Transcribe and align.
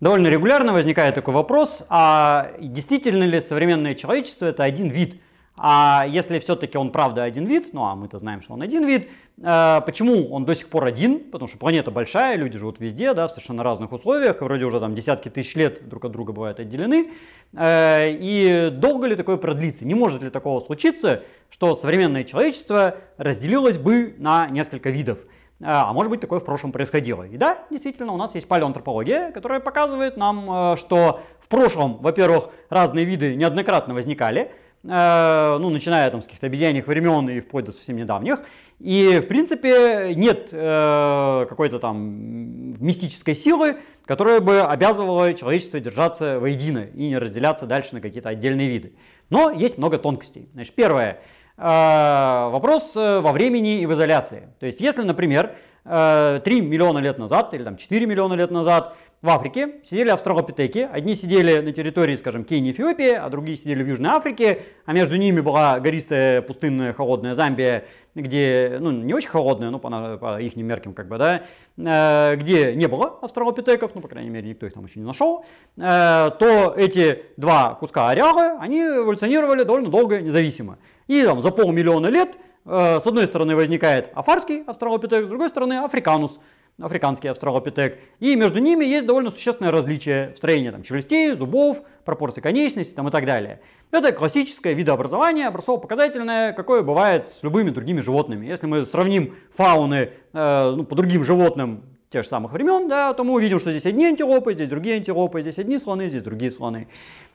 Довольно 0.00 0.28
регулярно 0.28 0.72
возникает 0.72 1.14
такой 1.14 1.34
вопрос, 1.34 1.84
а 1.90 2.52
действительно 2.58 3.24
ли 3.24 3.38
современное 3.40 3.94
человечество 3.94 4.46
это 4.46 4.64
один 4.64 4.88
вид? 4.88 5.20
А 5.62 6.06
если 6.08 6.38
все-таки 6.38 6.78
он 6.78 6.90
правда 6.90 7.22
один 7.22 7.44
вид, 7.44 7.74
ну 7.74 7.84
а 7.84 7.94
мы-то 7.94 8.18
знаем, 8.18 8.40
что 8.40 8.54
он 8.54 8.62
один 8.62 8.86
вид, 8.86 9.10
э, 9.42 9.80
почему 9.84 10.30
он 10.30 10.46
до 10.46 10.54
сих 10.54 10.70
пор 10.70 10.86
один? 10.86 11.30
Потому 11.30 11.48
что 11.48 11.58
планета 11.58 11.90
большая, 11.90 12.36
люди 12.36 12.56
живут 12.56 12.80
везде, 12.80 13.12
да, 13.12 13.28
в 13.28 13.30
совершенно 13.30 13.62
разных 13.62 13.92
условиях, 13.92 14.40
вроде 14.40 14.64
уже 14.64 14.80
там 14.80 14.94
десятки 14.94 15.28
тысяч 15.28 15.54
лет 15.56 15.86
друг 15.86 16.06
от 16.06 16.12
друга 16.12 16.32
бывают 16.32 16.60
отделены. 16.60 17.10
Э, 17.52 18.10
и 18.10 18.70
долго 18.72 19.06
ли 19.06 19.16
такое 19.16 19.36
продлится? 19.36 19.86
Не 19.86 19.94
может 19.94 20.22
ли 20.22 20.30
такого 20.30 20.60
случиться, 20.60 21.24
что 21.50 21.74
современное 21.74 22.24
человечество 22.24 22.96
разделилось 23.18 23.76
бы 23.76 24.14
на 24.16 24.48
несколько 24.48 24.88
видов? 24.88 25.18
А, 25.62 25.90
а 25.90 25.92
может 25.92 26.10
быть 26.10 26.20
такое 26.20 26.40
в 26.40 26.44
прошлом 26.44 26.72
происходило. 26.72 27.24
И 27.24 27.36
да, 27.36 27.58
действительно, 27.70 28.12
у 28.12 28.16
нас 28.16 28.34
есть 28.34 28.48
палеоантропология, 28.48 29.30
которая 29.30 29.60
показывает 29.60 30.16
нам, 30.16 30.72
э, 30.72 30.76
что 30.76 31.20
в 31.40 31.48
прошлом, 31.48 31.98
во-первых, 31.98 32.48
разные 32.70 33.04
виды 33.04 33.34
неоднократно 33.34 33.92
возникали, 33.92 34.52
э, 34.84 35.58
ну, 35.60 35.68
начиная 35.68 36.10
там 36.10 36.22
с 36.22 36.24
каких-то 36.24 36.46
обезьяньих 36.46 36.86
времен 36.86 37.28
и 37.28 37.40
вплоть 37.40 37.66
до 37.66 37.72
совсем 37.72 37.96
недавних. 37.96 38.40
И, 38.78 39.20
в 39.22 39.28
принципе, 39.28 40.14
нет 40.14 40.48
э, 40.52 41.46
какой-то 41.46 41.78
там 41.78 42.80
мистической 42.82 43.34
силы, 43.34 43.76
которая 44.06 44.40
бы 44.40 44.62
обязывала 44.62 45.34
человечество 45.34 45.78
держаться 45.78 46.40
воедино 46.40 46.86
и 46.94 47.08
не 47.08 47.18
разделяться 47.18 47.66
дальше 47.66 47.94
на 47.94 48.00
какие-то 48.00 48.30
отдельные 48.30 48.68
виды. 48.70 48.94
Но 49.28 49.50
есть 49.50 49.76
много 49.76 49.98
тонкостей. 49.98 50.48
Значит, 50.54 50.74
первое– 50.74 51.20
вопрос 51.60 52.96
э, 52.96 53.20
во 53.20 53.32
времени 53.32 53.80
и 53.80 53.86
в 53.86 53.92
изоляции. 53.92 54.48
То 54.60 54.66
есть, 54.66 54.80
если, 54.80 55.02
например, 55.02 55.54
3 55.84 55.90
э, 55.92 56.40
миллиона 56.60 56.98
лет 56.98 57.18
назад 57.18 57.52
или 57.54 57.64
там 57.64 57.76
4 57.76 58.06
миллиона 58.06 58.34
лет 58.34 58.50
назад 58.50 58.96
в 59.22 59.28
Африке 59.28 59.74
сидели 59.82 60.08
австралопитеки. 60.08 60.88
Одни 60.90 61.14
сидели 61.14 61.60
на 61.60 61.72
территории, 61.72 62.16
скажем, 62.16 62.44
Кении, 62.44 62.72
Эфиопии, 62.72 63.12
а 63.12 63.28
другие 63.28 63.58
сидели 63.58 63.82
в 63.82 63.86
Южной 63.86 64.10
Африке, 64.10 64.62
а 64.86 64.94
между 64.94 65.16
ними 65.16 65.40
была 65.40 65.78
гористая, 65.78 66.40
пустынная, 66.40 66.94
холодная 66.94 67.34
Замбия, 67.34 67.84
где, 68.14 68.78
ну, 68.80 68.90
не 68.90 69.12
очень 69.12 69.28
холодная, 69.28 69.68
но 69.68 69.78
по, 69.78 70.16
по 70.16 70.40
их 70.40 70.56
меркам, 70.56 70.94
как 70.94 71.08
бы, 71.08 71.18
да, 71.18 71.42
э, 71.76 72.36
где 72.36 72.74
не 72.74 72.88
было 72.88 73.18
австралопитеков, 73.20 73.94
ну, 73.94 74.00
по 74.00 74.08
крайней 74.08 74.30
мере, 74.30 74.48
никто 74.48 74.64
их 74.66 74.72
там 74.72 74.86
еще 74.86 75.00
не 75.00 75.06
нашел, 75.06 75.44
то 75.76 76.74
эти 76.76 77.22
два 77.36 77.74
куска 77.74 78.08
ареала, 78.08 78.58
они 78.58 78.80
эволюционировали 78.80 79.64
довольно 79.64 79.90
долго 79.90 80.20
независимо. 80.20 80.78
И 81.10 81.24
там 81.24 81.40
за 81.40 81.50
полмиллиона 81.50 82.06
лет 82.06 82.38
э, 82.64 83.00
с 83.02 83.04
одной 83.04 83.26
стороны 83.26 83.56
возникает 83.56 84.10
афарский 84.14 84.62
австралопитек, 84.64 85.24
с 85.24 85.28
другой 85.28 85.48
стороны 85.48 85.78
африканус 85.78 86.38
африканский 86.80 87.26
австралопитек. 87.26 87.98
И 88.20 88.36
между 88.36 88.60
ними 88.60 88.84
есть 88.84 89.06
довольно 89.06 89.32
существенное 89.32 89.72
различие 89.72 90.32
в 90.34 90.36
строении 90.36 90.70
там, 90.70 90.84
челюстей, 90.84 91.34
зубов, 91.34 91.82
пропорции 92.04 92.40
конечностей 92.40 92.94
там, 92.94 93.08
и 93.08 93.10
так 93.10 93.26
далее. 93.26 93.60
Это 93.90 94.12
классическое 94.12 94.72
видообразование, 94.72 95.48
образцово-показательное, 95.48 96.52
какое 96.52 96.82
бывает 96.82 97.24
с 97.24 97.42
любыми 97.42 97.70
другими 97.70 98.00
животными. 98.00 98.46
Если 98.46 98.68
мы 98.68 98.86
сравним 98.86 99.34
фауны 99.52 100.10
э, 100.32 100.72
ну, 100.76 100.84
по 100.84 100.94
другим 100.94 101.24
животным 101.24 101.82
тех 102.10 102.24
же 102.24 102.28
самых 102.28 102.52
времен, 102.52 102.88
да, 102.88 103.14
то 103.14 103.22
мы 103.22 103.34
увидим, 103.34 103.60
что 103.60 103.70
здесь 103.70 103.86
одни 103.86 104.04
антилопы, 104.04 104.52
здесь 104.52 104.68
другие 104.68 104.96
антилопы, 104.96 105.42
здесь 105.42 105.60
одни 105.60 105.78
слоны, 105.78 106.08
здесь 106.08 106.24
другие 106.24 106.50
слоны. 106.50 106.88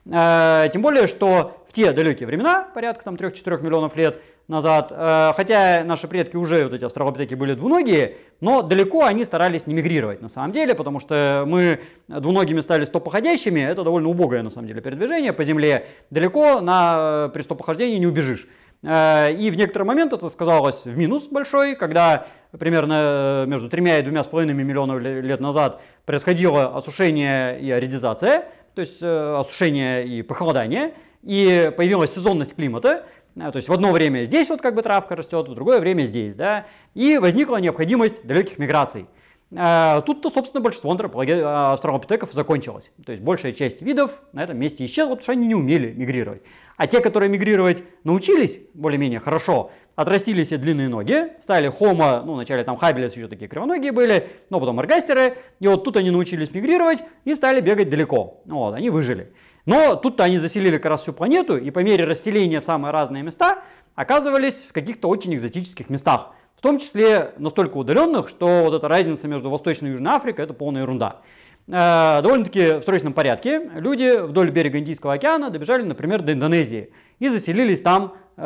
Э, 0.05 0.67
тем 0.71 0.81
более, 0.81 1.07
что 1.07 1.63
в 1.69 1.73
те 1.73 1.93
далекие 1.93 2.27
времена, 2.27 2.67
порядка 2.73 3.05
там 3.05 3.15
3-4 3.15 3.63
миллионов 3.63 3.95
лет, 3.95 4.21
назад, 4.49 4.91
э, 4.91 5.31
хотя 5.35 5.83
наши 5.85 6.09
предки 6.09 6.35
уже, 6.35 6.65
вот 6.65 6.73
эти 6.73 6.83
австралопитеки 6.83 7.35
были 7.35 7.53
двуногие, 7.53 8.17
но 8.41 8.61
далеко 8.61 9.05
они 9.05 9.23
старались 9.23 9.65
не 9.65 9.73
мигрировать 9.73 10.21
на 10.21 10.27
самом 10.27 10.51
деле, 10.51 10.75
потому 10.75 10.99
что 10.99 11.45
мы 11.47 11.79
двуногими 12.09 12.59
стали 12.59 12.83
стопоходящими, 12.83 13.61
это 13.61 13.83
довольно 13.83 14.09
убогое 14.09 14.43
на 14.43 14.49
самом 14.49 14.67
деле 14.67 14.81
передвижение 14.81 15.31
по 15.31 15.45
земле, 15.45 15.87
далеко 16.11 16.59
на, 16.59 17.27
э, 17.27 17.29
при 17.33 17.41
стопохождении 17.41 17.97
не 17.97 18.07
убежишь. 18.07 18.47
Э, 18.85 19.33
и 19.33 19.49
в 19.49 19.57
некоторый 19.57 19.83
момент 19.83 20.13
это 20.13 20.29
сказалось 20.29 20.85
в 20.85 20.97
минус 20.97 21.27
большой, 21.27 21.75
когда 21.75 22.27
примерно 22.57 23.45
между 23.47 23.69
тремя 23.69 23.99
и 23.99 24.01
двумя 24.03 24.23
с 24.23 24.27
половиной 24.27 24.53
миллионов 24.53 25.01
лет 25.01 25.39
назад 25.39 25.81
происходило 26.05 26.77
осушение 26.77 27.59
и 27.59 27.71
аредизация, 27.71 28.45
то 28.75 28.81
есть 28.81 29.01
осушение 29.01 30.07
и 30.07 30.21
похолодание, 30.21 30.93
и 31.23 31.71
появилась 31.75 32.13
сезонность 32.13 32.55
климата, 32.55 33.05
то 33.35 33.55
есть 33.55 33.67
в 33.67 33.73
одно 33.73 33.91
время 33.91 34.23
здесь 34.23 34.49
вот 34.49 34.61
как 34.61 34.75
бы 34.75 34.81
травка 34.81 35.15
растет, 35.15 35.49
в 35.49 35.53
другое 35.53 35.79
время 35.79 36.03
здесь, 36.03 36.35
да, 36.35 36.65
и 36.93 37.17
возникла 37.17 37.57
необходимость 37.57 38.25
далеких 38.25 38.57
миграций. 38.59 39.07
А, 39.55 40.01
тут-то, 40.01 40.29
собственно, 40.29 40.61
большинство 40.61 40.91
австралопитеков 40.91 42.33
закончилось. 42.33 42.91
То 43.05 43.11
есть 43.11 43.23
большая 43.23 43.53
часть 43.53 43.81
видов 43.81 44.19
на 44.33 44.43
этом 44.43 44.57
месте 44.57 44.85
исчезла, 44.85 45.11
потому 45.11 45.23
что 45.23 45.31
они 45.33 45.47
не 45.47 45.55
умели 45.55 45.91
мигрировать. 45.91 46.41
А 46.77 46.87
те, 46.87 46.99
которые 46.99 47.29
мигрировать 47.29 47.83
научились 48.03 48.59
более-менее 48.73 49.19
хорошо, 49.19 49.71
отрастили 49.95 50.43
себе 50.43 50.57
длинные 50.57 50.89
ноги, 50.89 51.33
стали 51.39 51.69
хомо, 51.69 52.21
ну, 52.25 52.33
вначале 52.33 52.63
там 52.63 52.75
хабилес 52.75 53.15
еще 53.15 53.27
такие 53.27 53.47
кривоногие 53.47 53.91
были, 53.91 54.29
но 54.49 54.59
потом 54.59 54.79
аргастеры, 54.79 55.37
и 55.59 55.67
вот 55.67 55.83
тут 55.83 55.95
они 55.97 56.11
научились 56.11 56.51
мигрировать 56.51 56.99
и 57.23 57.33
стали 57.35 57.61
бегать 57.61 57.89
далеко. 57.89 58.41
Вот, 58.45 58.73
они 58.73 58.89
выжили. 58.89 59.31
Но 59.65 59.95
тут-то 59.95 60.23
они 60.23 60.37
заселили 60.37 60.77
как 60.77 60.91
раз 60.91 61.01
всю 61.03 61.13
планету, 61.13 61.57
и 61.57 61.71
по 61.71 61.79
мере 61.79 62.05
расселения 62.05 62.59
в 62.59 62.63
самые 62.63 62.91
разные 62.91 63.23
места 63.23 63.63
оказывались 63.95 64.65
в 64.67 64.73
каких-то 64.73 65.07
очень 65.07 65.33
экзотических 65.33 65.89
местах. 65.89 66.31
В 66.55 66.61
том 66.61 66.79
числе 66.79 67.33
настолько 67.37 67.77
удаленных, 67.77 68.29
что 68.29 68.63
вот 68.63 68.73
эта 68.73 68.87
разница 68.87 69.27
между 69.27 69.49
Восточной 69.49 69.89
и 69.89 69.91
Южной 69.91 70.13
Африкой 70.15 70.45
это 70.45 70.53
полная 70.53 70.81
ерунда. 70.81 71.21
Э, 71.67 72.21
довольно-таки 72.21 72.79
в 72.79 72.83
срочном 72.83 73.13
порядке 73.13 73.69
люди 73.75 74.21
вдоль 74.21 74.51
берега 74.51 74.77
Индийского 74.77 75.13
океана 75.13 75.49
добежали, 75.49 75.83
например, 75.83 76.21
до 76.21 76.33
Индонезии 76.33 76.91
и 77.19 77.27
заселились 77.27 77.81
там 77.81 78.13
э, 78.37 78.41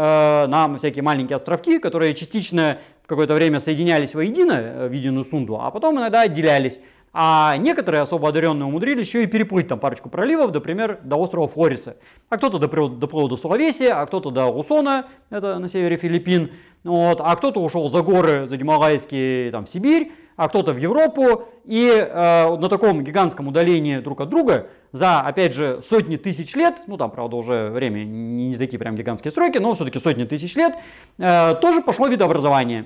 на 0.48 0.78
всякие 0.78 1.04
маленькие 1.04 1.36
островки, 1.36 1.80
которые 1.80 2.14
частично 2.14 2.80
в 3.04 3.08
какое-то 3.08 3.34
время 3.34 3.60
соединялись 3.60 4.14
воедино 4.14 4.54
э, 4.54 4.88
в 4.88 4.92
единую 4.92 5.26
сунду, 5.26 5.60
а 5.60 5.70
потом 5.72 5.98
иногда 5.98 6.22
отделялись. 6.22 6.80
А 7.12 7.58
некоторые 7.58 8.02
особо 8.02 8.30
одаренные 8.30 8.66
умудрились 8.66 9.08
еще 9.08 9.24
и 9.24 9.28
переплыть 9.28 9.68
там 9.68 9.80
парочку 9.80 10.10
проливов, 10.10 10.54
например, 10.54 11.00
до 11.04 11.16
острова 11.18 11.48
Флориса. 11.48 11.98
А 12.30 12.38
кто-то 12.38 12.60
доплыл, 12.60 12.90
доплыл 12.90 13.28
до 13.28 13.38
Сулавесия, 13.38 14.00
а 14.00 14.06
кто-то 14.06 14.30
до 14.30 14.46
Усона, 14.48 15.08
это 15.30 15.58
на 15.58 15.68
севере 15.68 15.98
Филиппин. 15.98 16.52
Вот, 16.84 17.20
а 17.20 17.36
кто-то 17.36 17.62
ушел 17.62 17.90
за 17.90 18.02
горы, 18.02 18.48
за 18.48 18.58
Гималайские, 18.58 19.52
там, 19.52 19.66
в 19.66 19.70
Сибирь, 19.70 20.12
а 20.38 20.48
кто-то 20.48 20.72
в 20.72 20.78
Европу. 20.78 21.50
И 21.66 21.90
э, 21.90 22.58
на 22.58 22.70
таком 22.70 23.04
гигантском 23.04 23.48
удалении 23.48 24.00
друг 24.00 24.22
от 24.22 24.30
друга 24.30 24.68
за, 24.92 25.20
опять 25.20 25.54
же, 25.54 25.82
сотни 25.82 26.16
тысяч 26.16 26.56
лет, 26.56 26.84
ну 26.88 26.96
там, 26.96 27.12
правда, 27.12 27.36
уже 27.36 27.70
время 27.70 28.06
не, 28.06 28.50
не 28.50 28.58
такие 28.58 28.80
прям 28.80 28.96
гигантские 28.96 29.32
сроки, 29.32 29.58
но 29.58 29.74
все-таки 29.74 30.00
сотни 30.00 30.24
тысяч 30.24 30.56
лет, 30.56 30.76
э, 31.18 31.56
тоже 31.56 31.82
пошло 31.82 32.08
видообразование. 32.08 32.86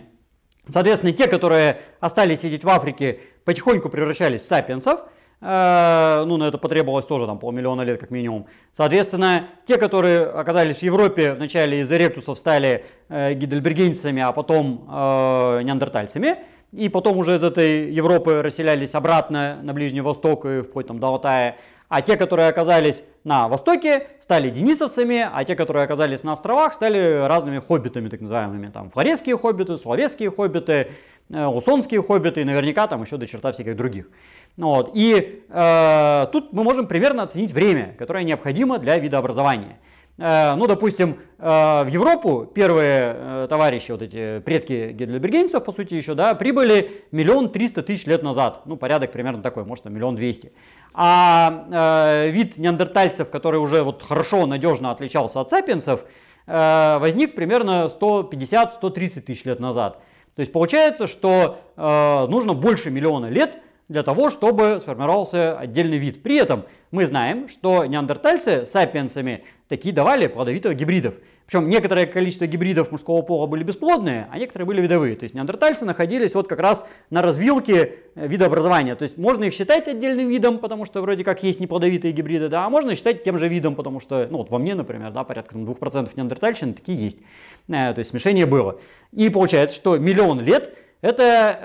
Соответственно, 0.68 1.12
те, 1.12 1.28
которые 1.28 1.80
остались 2.00 2.42
сидеть 2.42 2.64
в 2.64 2.70
Африке, 2.70 3.20
потихоньку 3.44 3.90
превращались 3.90 4.42
в 4.42 4.46
сапиенсов, 4.46 5.02
э, 5.42 6.24
ну, 6.26 6.38
на 6.38 6.46
это 6.46 6.58
потребовалось 6.58 7.06
тоже 7.06 7.26
там 7.28 7.38
полмиллиона 7.38 7.82
лет 7.82 8.00
как 8.00 8.12
минимум. 8.12 8.48
Соответственно, 8.72 9.48
те, 9.66 9.78
которые 9.78 10.26
оказались 10.26 10.78
в 10.78 10.84
Европе, 10.84 11.34
вначале 11.34 11.82
из 11.82 11.92
эректусов 11.92 12.38
стали 12.38 12.86
э, 13.10 13.34
гидельбергенцами, 13.34 14.22
а 14.22 14.32
потом 14.32 14.88
э, 14.90 15.62
неандертальцами, 15.64 16.38
и 16.72 16.88
потом 16.88 17.18
уже 17.18 17.36
из 17.36 17.44
этой 17.44 17.92
Европы 17.92 18.42
расселялись 18.42 18.96
обратно 18.96 19.60
на 19.62 19.74
Ближний 19.74 20.02
Восток 20.02 20.46
и 20.46 20.62
вплоть 20.62 20.88
там 20.88 20.98
до 21.00 21.08
Алтая, 21.08 21.58
а 21.94 22.02
те, 22.02 22.18
которые 22.18 22.50
оказались 22.50 23.04
на 23.24 23.48
востоке, 23.48 24.08
стали 24.20 24.50
денисовцами, 24.50 25.30
а 25.32 25.44
те, 25.44 25.56
которые 25.56 25.84
оказались 25.84 26.24
на 26.24 26.34
островах, 26.34 26.74
стали 26.74 27.28
разными 27.28 27.60
хоббитами, 27.60 28.10
так 28.10 28.20
называемыми. 28.20 28.72
Там 28.72 28.90
флорецкие 28.90 29.38
хоббиты, 29.38 29.78
словецкие 29.78 30.32
хоббиты, 30.32 30.88
э, 31.30 32.02
хоббиты 32.02 32.42
и 32.42 32.44
наверняка 32.46 32.88
там 32.88 33.04
еще 33.04 33.18
до 33.18 33.28
черта 33.28 33.52
всяких 33.52 33.76
других. 33.76 34.10
Вот. 34.58 34.90
И 34.96 35.44
э, 35.48 36.26
тут 36.32 36.52
мы 36.52 36.64
можем 36.64 36.88
примерно 36.88 37.22
оценить 37.22 37.52
время, 37.52 37.94
которое 38.00 38.24
необходимо 38.24 38.80
для 38.80 38.98
видообразования. 38.98 39.78
Э, 40.20 40.54
ну, 40.56 40.68
допустим, 40.68 41.20
э, 41.40 41.84
в 41.84 41.88
Европу 41.88 42.46
первые 42.46 43.16
э, 43.16 43.48
товарищи, 43.50 43.92
вот 43.92 44.04
эти 44.04 44.40
предки 44.40 44.92
гейдельбергенцев, 44.92 45.64
по 45.64 45.72
сути, 45.72 45.96
еще, 45.96 46.14
да, 46.14 46.36
прибыли 46.36 47.04
миллион 47.12 47.50
триста 47.50 47.82
тысяч 47.82 48.06
лет 48.06 48.22
назад. 48.22 48.62
Ну, 48.66 48.78
порядок 48.78 49.12
примерно 49.12 49.42
такой, 49.42 49.66
может, 49.66 49.86
миллион 49.86 50.16
двести. 50.16 50.54
А 50.94 52.28
вид 52.30 52.58
неандертальцев, 52.58 53.32
который 53.32 53.60
уже 53.60 53.82
вот 53.82 54.04
хорошо, 54.04 54.46
надежно 54.46 54.92
отличался 54.92 55.42
от 55.42 55.50
сапиенсов, 55.50 56.06
возник 56.46 57.34
примерно 57.34 57.90
150-130 57.90 59.22
тысяч 59.22 59.44
лет 59.46 59.60
назад. 59.60 60.00
То 60.36 60.42
есть 60.42 60.52
получается, 60.52 61.08
что 61.08 61.58
нужно 61.76 62.54
больше 62.54 62.92
миллиона 62.92 63.26
лет 63.26 63.58
для 63.90 64.04
того, 64.04 64.30
чтобы 64.30 64.80
сформировался 64.82 65.58
отдельный 65.58 65.98
вид. 65.98 66.24
При 66.24 66.38
этом 66.38 66.66
мы 66.92 67.06
знаем, 67.06 67.50
что 67.50 67.86
неандертальцы 67.86 68.66
с 68.66 68.72
сапиенсами 68.72 69.44
такие 69.68 69.94
давали 69.94 70.28
плодовитых 70.28 70.76
гибридов. 70.76 71.16
Причем 71.46 71.68
некоторое 71.68 72.06
количество 72.06 72.48
гибридов 72.48 72.92
мужского 72.92 73.22
пола 73.22 73.48
были 73.48 73.64
бесплодные, 73.64 74.28
а 74.32 74.40
некоторые 74.40 74.66
были 74.66 74.82
видовые. 74.82 75.16
То 75.16 75.24
есть 75.24 75.36
неандертальцы 75.36 75.86
находились 75.86 76.36
вот 76.36 76.48
как 76.48 76.60
раз 76.60 76.86
на 77.10 77.22
развилке 77.22 77.96
э, 78.16 78.28
видообразования. 78.28 78.96
То 78.96 79.04
есть 79.04 79.18
можно 79.18 79.44
их 79.44 79.54
считать 79.54 79.88
отдельным 79.88 80.30
видом, 80.30 80.60
потому 80.60 80.86
что 80.86 81.02
вроде 81.02 81.24
как 81.24 81.44
есть 81.44 81.60
неплодовитые 81.60 82.14
гибриды, 82.14 82.48
да, 82.48 82.66
а 82.66 82.70
можно 82.70 82.96
считать 82.96 83.24
тем 83.24 83.38
же 83.38 83.50
видом, 83.50 83.76
потому 83.76 84.00
что, 84.00 84.28
ну 84.30 84.38
вот 84.38 84.50
во 84.50 84.58
мне, 84.58 84.74
например, 84.74 85.12
да, 85.12 85.24
порядка 85.24 85.56
2% 85.56 86.12
неандертальщины 86.16 86.74
такие 86.74 86.98
есть. 86.98 87.20
Э, 87.68 87.94
то 87.94 88.00
есть 88.00 88.12
смешение 88.12 88.46
было. 88.46 88.80
И 89.12 89.30
получается, 89.30 89.76
что 89.76 89.98
миллион 89.98 90.40
лет 90.40 90.74
это 91.04 91.60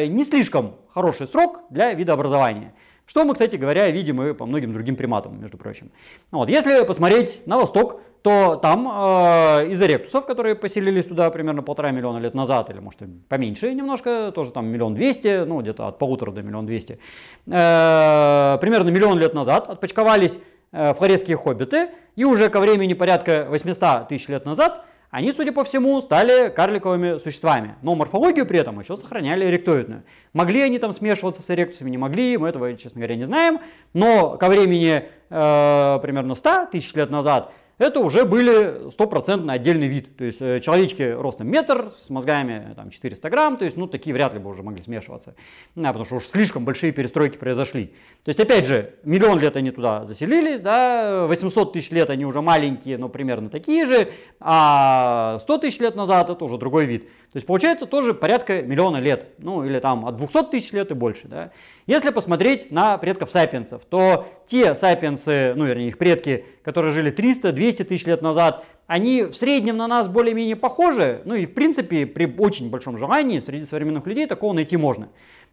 э, 0.00 0.06
не 0.06 0.24
слишком 0.24 0.76
хороший 0.88 1.26
срок 1.28 1.60
для 1.70 1.92
видообразования. 1.92 2.72
Что 3.04 3.24
мы, 3.24 3.34
кстати 3.34 3.56
говоря, 3.56 3.90
видим 3.90 4.22
и 4.22 4.32
по 4.32 4.46
многим 4.46 4.72
другим 4.72 4.96
приматам, 4.96 5.38
между 5.40 5.58
прочим. 5.58 5.90
Вот. 6.30 6.48
Если 6.48 6.84
посмотреть 6.84 7.42
на 7.44 7.58
восток, 7.58 8.00
то 8.22 8.56
там 8.56 8.88
э, 8.88 9.68
из 9.68 9.80
ректусов, 9.82 10.24
которые 10.24 10.54
поселились 10.54 11.06
туда 11.06 11.28
примерно 11.30 11.62
полтора 11.62 11.90
миллиона 11.90 12.18
лет 12.18 12.34
назад, 12.34 12.70
или 12.70 12.78
может 12.78 13.00
поменьше 13.28 13.74
немножко, 13.74 14.32
тоже 14.34 14.50
там 14.50 14.66
миллион 14.68 14.94
двести, 14.94 15.44
ну 15.44 15.60
где-то 15.60 15.88
от 15.88 15.98
полутора 15.98 16.30
до 16.30 16.42
миллион 16.42 16.64
двести, 16.66 16.98
э, 17.46 18.58
примерно 18.60 18.88
миллион 18.88 19.18
лет 19.18 19.34
назад 19.34 19.68
отпочковались 19.68 20.38
э, 20.72 20.94
флоресские 20.94 21.36
хоббиты, 21.36 21.90
и 22.16 22.24
уже 22.24 22.48
ко 22.48 22.60
времени 22.60 22.94
порядка 22.94 23.46
800 23.50 24.08
тысяч 24.08 24.28
лет 24.28 24.46
назад 24.46 24.84
они, 25.10 25.32
судя 25.32 25.50
по 25.52 25.64
всему, 25.64 26.00
стали 26.00 26.50
карликовыми 26.50 27.18
существами, 27.18 27.74
но 27.82 27.96
морфологию 27.96 28.46
при 28.46 28.60
этом 28.60 28.78
еще 28.78 28.96
сохраняли 28.96 29.44
эректоидную. 29.44 30.04
Могли 30.32 30.62
они 30.62 30.78
там 30.78 30.92
смешиваться 30.92 31.42
с 31.42 31.50
эректусами, 31.50 31.90
не 31.90 31.98
могли, 31.98 32.36
мы 32.38 32.48
этого, 32.48 32.76
честно 32.76 33.00
говоря, 33.00 33.16
не 33.16 33.24
знаем, 33.24 33.58
но 33.92 34.36
ко 34.36 34.48
времени 34.48 35.08
э, 35.28 35.98
примерно 36.00 36.36
100 36.36 36.66
тысяч 36.66 36.94
лет 36.94 37.10
назад 37.10 37.52
это 37.80 38.00
уже 38.00 38.26
были 38.26 38.90
стопроцентно 38.90 39.54
отдельный 39.54 39.88
вид. 39.88 40.14
То 40.16 40.24
есть 40.24 40.42
э, 40.42 40.60
человечки 40.60 41.02
ростом 41.02 41.48
метр, 41.48 41.90
с 41.90 42.10
мозгами 42.10 42.74
там, 42.76 42.90
400 42.90 43.30
грамм, 43.30 43.56
то 43.56 43.64
есть 43.64 43.76
ну 43.78 43.86
такие 43.86 44.12
вряд 44.12 44.34
ли 44.34 44.38
бы 44.38 44.50
уже 44.50 44.62
могли 44.62 44.82
смешиваться, 44.82 45.34
да, 45.74 45.88
потому 45.88 46.04
что 46.04 46.16
уж 46.16 46.26
слишком 46.26 46.64
большие 46.66 46.92
перестройки 46.92 47.38
произошли. 47.38 47.86
То 48.22 48.28
есть 48.28 48.38
опять 48.38 48.66
же, 48.66 48.94
миллион 49.02 49.40
лет 49.40 49.56
они 49.56 49.70
туда 49.70 50.04
заселились, 50.04 50.60
да, 50.60 51.26
800 51.26 51.72
тысяч 51.72 51.90
лет 51.90 52.10
они 52.10 52.26
уже 52.26 52.42
маленькие, 52.42 52.98
но 52.98 53.08
примерно 53.08 53.48
такие 53.48 53.86
же, 53.86 54.10
а 54.40 55.38
100 55.40 55.58
тысяч 55.58 55.80
лет 55.80 55.96
назад 55.96 56.28
это 56.28 56.44
уже 56.44 56.58
другой 56.58 56.84
вид. 56.84 57.08
То 57.32 57.36
есть 57.36 57.46
получается 57.46 57.86
тоже 57.86 58.12
порядка 58.12 58.60
миллиона 58.60 58.98
лет, 58.98 59.30
ну 59.38 59.64
или 59.64 59.78
там 59.78 60.04
от 60.04 60.16
200 60.16 60.50
тысяч 60.50 60.72
лет 60.72 60.90
и 60.90 60.94
больше. 60.94 61.28
Да. 61.28 61.50
Если 61.86 62.10
посмотреть 62.10 62.70
на 62.70 62.98
предков 62.98 63.30
сапиенсов, 63.30 63.84
то 63.84 64.28
те 64.50 64.74
сапиенсы, 64.74 65.54
ну 65.54 65.64
вернее 65.64 65.88
их 65.88 65.98
предки, 65.98 66.44
которые 66.64 66.92
жили 66.92 67.12
300-200 67.12 67.84
тысяч 67.84 68.04
лет 68.04 68.20
назад, 68.20 68.64
они 68.88 69.22
в 69.22 69.34
среднем 69.34 69.76
на 69.76 69.86
нас 69.86 70.08
более-менее 70.08 70.56
похожи, 70.56 71.22
ну 71.24 71.36
и 71.36 71.46
в 71.46 71.54
принципе 71.54 72.04
при 72.04 72.26
очень 72.26 72.68
большом 72.68 72.98
желании 72.98 73.38
среди 73.38 73.64
современных 73.64 74.04
людей 74.08 74.26
такого 74.26 74.52
найти 74.52 74.76
можно. 74.76 75.08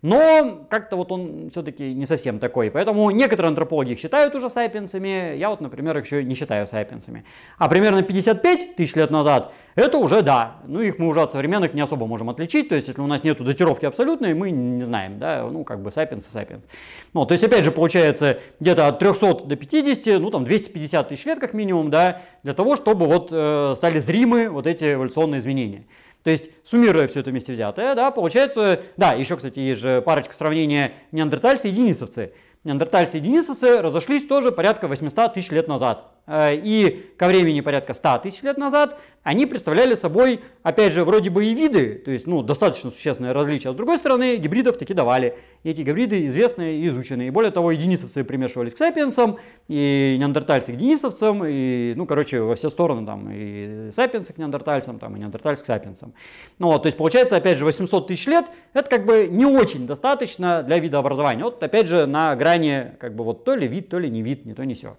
Но 0.07 0.65
как-то 0.69 0.95
вот 0.95 1.11
он 1.11 1.49
все-таки 1.51 1.93
не 1.93 2.05
совсем 2.05 2.39
такой. 2.39 2.71
Поэтому 2.71 3.11
некоторые 3.11 3.49
антропологи 3.49 3.91
их 3.91 3.99
считают 3.99 4.33
уже 4.35 4.49
сапиенсами, 4.49 5.35
я 5.35 5.49
вот, 5.49 5.59
например, 5.59 5.97
их 5.97 6.05
еще 6.05 6.23
не 6.23 6.33
считаю 6.33 6.65
сапиенсами. 6.65 7.25
А 7.57 7.67
примерно 7.67 8.01
55 8.03 8.77
тысяч 8.77 8.95
лет 8.95 9.11
назад 9.11 9.51
это 9.75 9.97
уже 9.97 10.21
да. 10.21 10.61
Ну 10.65 10.79
их 10.81 10.97
мы 10.97 11.07
уже 11.07 11.21
от 11.21 11.33
современных 11.33 11.73
не 11.73 11.81
особо 11.81 12.07
можем 12.07 12.29
отличить. 12.29 12.69
То 12.69 12.75
есть 12.75 12.87
если 12.87 13.01
у 13.01 13.05
нас 13.05 13.23
нет 13.25 13.43
датировки 13.43 13.85
абсолютной, 13.85 14.33
мы 14.33 14.49
не 14.49 14.83
знаем, 14.83 15.19
да, 15.19 15.47
ну 15.51 15.65
как 15.65 15.83
бы 15.83 15.91
сапиенс 15.91 16.25
и 16.25 16.31
сапиенс. 16.31 16.67
Ну, 17.13 17.25
то 17.25 17.33
есть 17.33 17.43
опять 17.43 17.65
же 17.65 17.71
получается 17.71 18.39
где-то 18.61 18.87
от 18.87 18.99
300 18.99 19.45
до 19.45 19.55
50, 19.57 20.21
ну 20.21 20.31
там 20.31 20.45
250 20.45 21.09
тысяч 21.09 21.25
лет 21.25 21.39
как 21.39 21.53
минимум, 21.53 21.89
да, 21.89 22.21
для 22.43 22.53
того, 22.53 22.75
чтобы 22.77 23.05
вот 23.07 23.29
э, 23.31 23.73
стали 23.75 23.99
зримы 23.99 24.49
вот 24.49 24.67
эти 24.67 24.93
эволюционные 24.93 25.41
изменения. 25.41 25.85
То 26.27 26.31
есть, 26.31 26.49
суммируя 26.65 27.07
все 27.07 27.21
это 27.21 27.29
вместе 27.29 27.53
взятое, 27.53 27.95
да, 27.95 28.11
получается, 28.11 28.81
да, 28.97 29.13
еще, 29.13 29.37
кстати, 29.37 29.59
есть 29.59 29.79
же 29.79 30.01
парочка 30.01 30.35
сравнения 30.35 30.91
неандертальцы 31.13 31.69
и 31.69 31.71
денисовцы. 31.71 32.33
Неандертальцы 32.65 33.19
и 33.19 33.21
денисовцы 33.21 33.81
разошлись 33.81 34.27
тоже 34.27 34.51
порядка 34.51 34.89
800 34.89 35.35
тысяч 35.35 35.51
лет 35.51 35.69
назад. 35.69 36.16
Э, 36.27 36.53
и 36.55 37.13
ко 37.17 37.27
времени 37.27 37.61
порядка 37.61 37.93
100 37.93 38.19
тысяч 38.19 38.43
лет 38.43 38.57
назад 38.57 38.99
они 39.23 39.45
представляли 39.45 39.93
собой, 39.95 40.39
опять 40.63 40.93
же, 40.93 41.03
вроде 41.03 41.29
бы 41.29 41.43
и 41.43 41.53
виды, 41.53 41.95
то 41.95 42.11
есть, 42.11 42.27
ну, 42.27 42.43
достаточно 42.43 42.91
существенное 42.91 43.33
различие. 43.33 43.71
А 43.71 43.73
с 43.73 43.75
другой 43.75 43.97
стороны, 43.97 44.37
гибридов 44.37 44.77
таки 44.77 44.93
давали. 44.93 45.35
И 45.63 45.69
эти 45.69 45.81
гибриды 45.81 46.27
известны 46.27 46.77
и 46.77 46.87
изучены. 46.87 47.27
И 47.27 47.29
более 47.29 47.51
того, 47.51 47.73
и 47.73 47.75
денисовцы 47.75 48.23
примешивались 48.23 48.73
к 48.73 48.77
сапиенсам, 48.77 49.37
и 49.67 50.15
неандертальцы 50.17 50.71
к 50.71 50.77
денисовцам, 50.77 51.43
и, 51.45 51.93
ну, 51.97 52.05
короче, 52.05 52.39
во 52.39 52.55
все 52.55 52.69
стороны 52.69 53.05
там, 53.05 53.29
и 53.29 53.89
сапиенсы 53.91 54.31
к 54.31 54.37
неандертальцам, 54.37 54.97
там, 54.97 55.17
и 55.17 55.19
неандертальцы 55.19 55.63
к 55.63 55.65
сапиенсам. 55.65 56.13
Ну, 56.57 56.67
вот, 56.67 56.83
то 56.83 56.87
есть, 56.87 56.97
получается, 56.97 57.35
опять 57.35 57.57
же, 57.57 57.65
800 57.65 58.07
тысяч 58.07 58.27
лет, 58.27 58.45
это 58.71 58.89
как 58.89 59.05
бы 59.05 59.27
не 59.29 59.45
очень 59.45 59.85
достаточно 59.87 60.63
для 60.63 60.79
видообразования. 60.79 61.43
Вот, 61.43 61.61
опять 61.61 61.87
же, 61.87 62.05
на 62.05 62.33
грани, 62.37 62.95
как 62.97 63.13
бы, 63.13 63.25
вот 63.25 63.43
то 63.43 63.55
ли 63.55 63.67
вид, 63.67 63.89
то 63.89 63.99
ли 63.99 64.09
не 64.09 64.21
вид, 64.21 64.45
не 64.45 64.53
то, 64.53 64.63
не 64.63 64.73
все. 64.73 64.95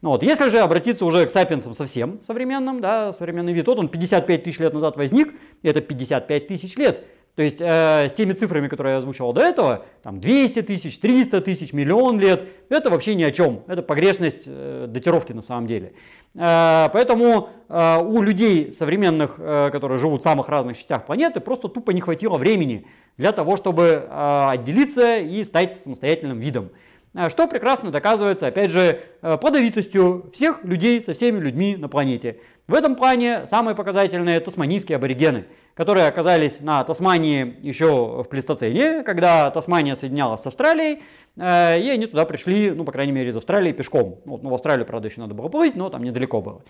Ну, 0.00 0.10
вот. 0.10 0.22
Если 0.22 0.48
же 0.48 0.60
обратиться 0.60 1.04
уже 1.04 1.26
к 1.26 1.30
сапиенсам 1.30 1.74
совсем 1.74 2.20
современным, 2.20 2.80
да, 2.80 3.12
современный 3.12 3.52
вид, 3.52 3.66
вот 3.66 3.78
он 3.78 3.88
55 3.88 4.42
тысяч 4.44 4.58
лет 4.58 4.72
назад 4.72 4.96
возник, 4.96 5.34
и 5.62 5.68
это 5.68 5.80
55 5.80 6.46
тысяч 6.46 6.76
лет. 6.76 7.04
То 7.38 7.42
есть 7.42 7.60
э, 7.60 8.08
с 8.08 8.12
теми 8.14 8.32
цифрами, 8.32 8.66
которые 8.66 8.94
я 8.94 8.98
озвучивал 8.98 9.32
до 9.32 9.42
этого, 9.42 9.84
там 10.02 10.20
200 10.20 10.62
тысяч, 10.62 10.98
300 10.98 11.40
тысяч, 11.40 11.72
миллион 11.72 12.18
лет, 12.18 12.48
это 12.68 12.90
вообще 12.90 13.14
ни 13.14 13.22
о 13.22 13.30
чем. 13.30 13.62
Это 13.68 13.80
погрешность 13.80 14.44
э, 14.46 14.86
датировки 14.88 15.32
на 15.32 15.42
самом 15.42 15.68
деле. 15.68 15.92
Э, 16.34 16.88
поэтому 16.92 17.50
э, 17.68 18.02
у 18.02 18.22
людей 18.22 18.72
современных, 18.72 19.36
э, 19.38 19.70
которые 19.70 19.98
живут 19.98 20.22
в 20.22 20.24
самых 20.24 20.48
разных 20.48 20.76
частях 20.76 21.06
планеты, 21.06 21.38
просто 21.38 21.68
тупо 21.68 21.92
не 21.92 22.00
хватило 22.00 22.38
времени 22.38 22.86
для 23.16 23.30
того, 23.30 23.56
чтобы 23.56 23.84
э, 23.84 24.48
отделиться 24.50 25.18
и 25.18 25.44
стать 25.44 25.74
самостоятельным 25.74 26.40
видом. 26.40 26.70
А 27.18 27.30
что 27.30 27.48
прекрасно 27.48 27.90
доказывается, 27.90 28.46
опять 28.46 28.70
же, 28.70 29.00
э, 29.22 29.36
плодовитостью 29.38 30.30
всех 30.32 30.62
людей 30.62 31.00
со 31.00 31.14
всеми 31.14 31.40
людьми 31.40 31.76
на 31.76 31.88
планете. 31.88 32.38
В 32.68 32.74
этом 32.74 32.94
плане 32.94 33.44
самые 33.44 33.74
показательные 33.74 34.38
тасманийские 34.38 34.94
аборигены, 34.94 35.46
которые 35.74 36.06
оказались 36.06 36.60
на 36.60 36.84
Тасмании 36.84 37.56
еще 37.60 38.22
в 38.22 38.28
плейстоцене, 38.28 39.02
когда 39.02 39.50
Тасмания 39.50 39.96
соединялась 39.96 40.42
с 40.42 40.46
Австралией, 40.46 41.02
э, 41.36 41.80
и 41.80 41.90
они 41.90 42.06
туда 42.06 42.24
пришли, 42.24 42.70
ну, 42.70 42.84
по 42.84 42.92
крайней 42.92 43.10
мере, 43.10 43.30
из 43.30 43.36
Австралии 43.36 43.72
пешком. 43.72 44.20
Вот, 44.24 44.44
ну, 44.44 44.50
в 44.50 44.54
Австралию, 44.54 44.86
правда, 44.86 45.08
еще 45.08 45.20
надо 45.20 45.34
было 45.34 45.48
плыть, 45.48 45.74
но 45.74 45.88
там 45.88 46.04
недалеко 46.04 46.40
было. 46.40 46.62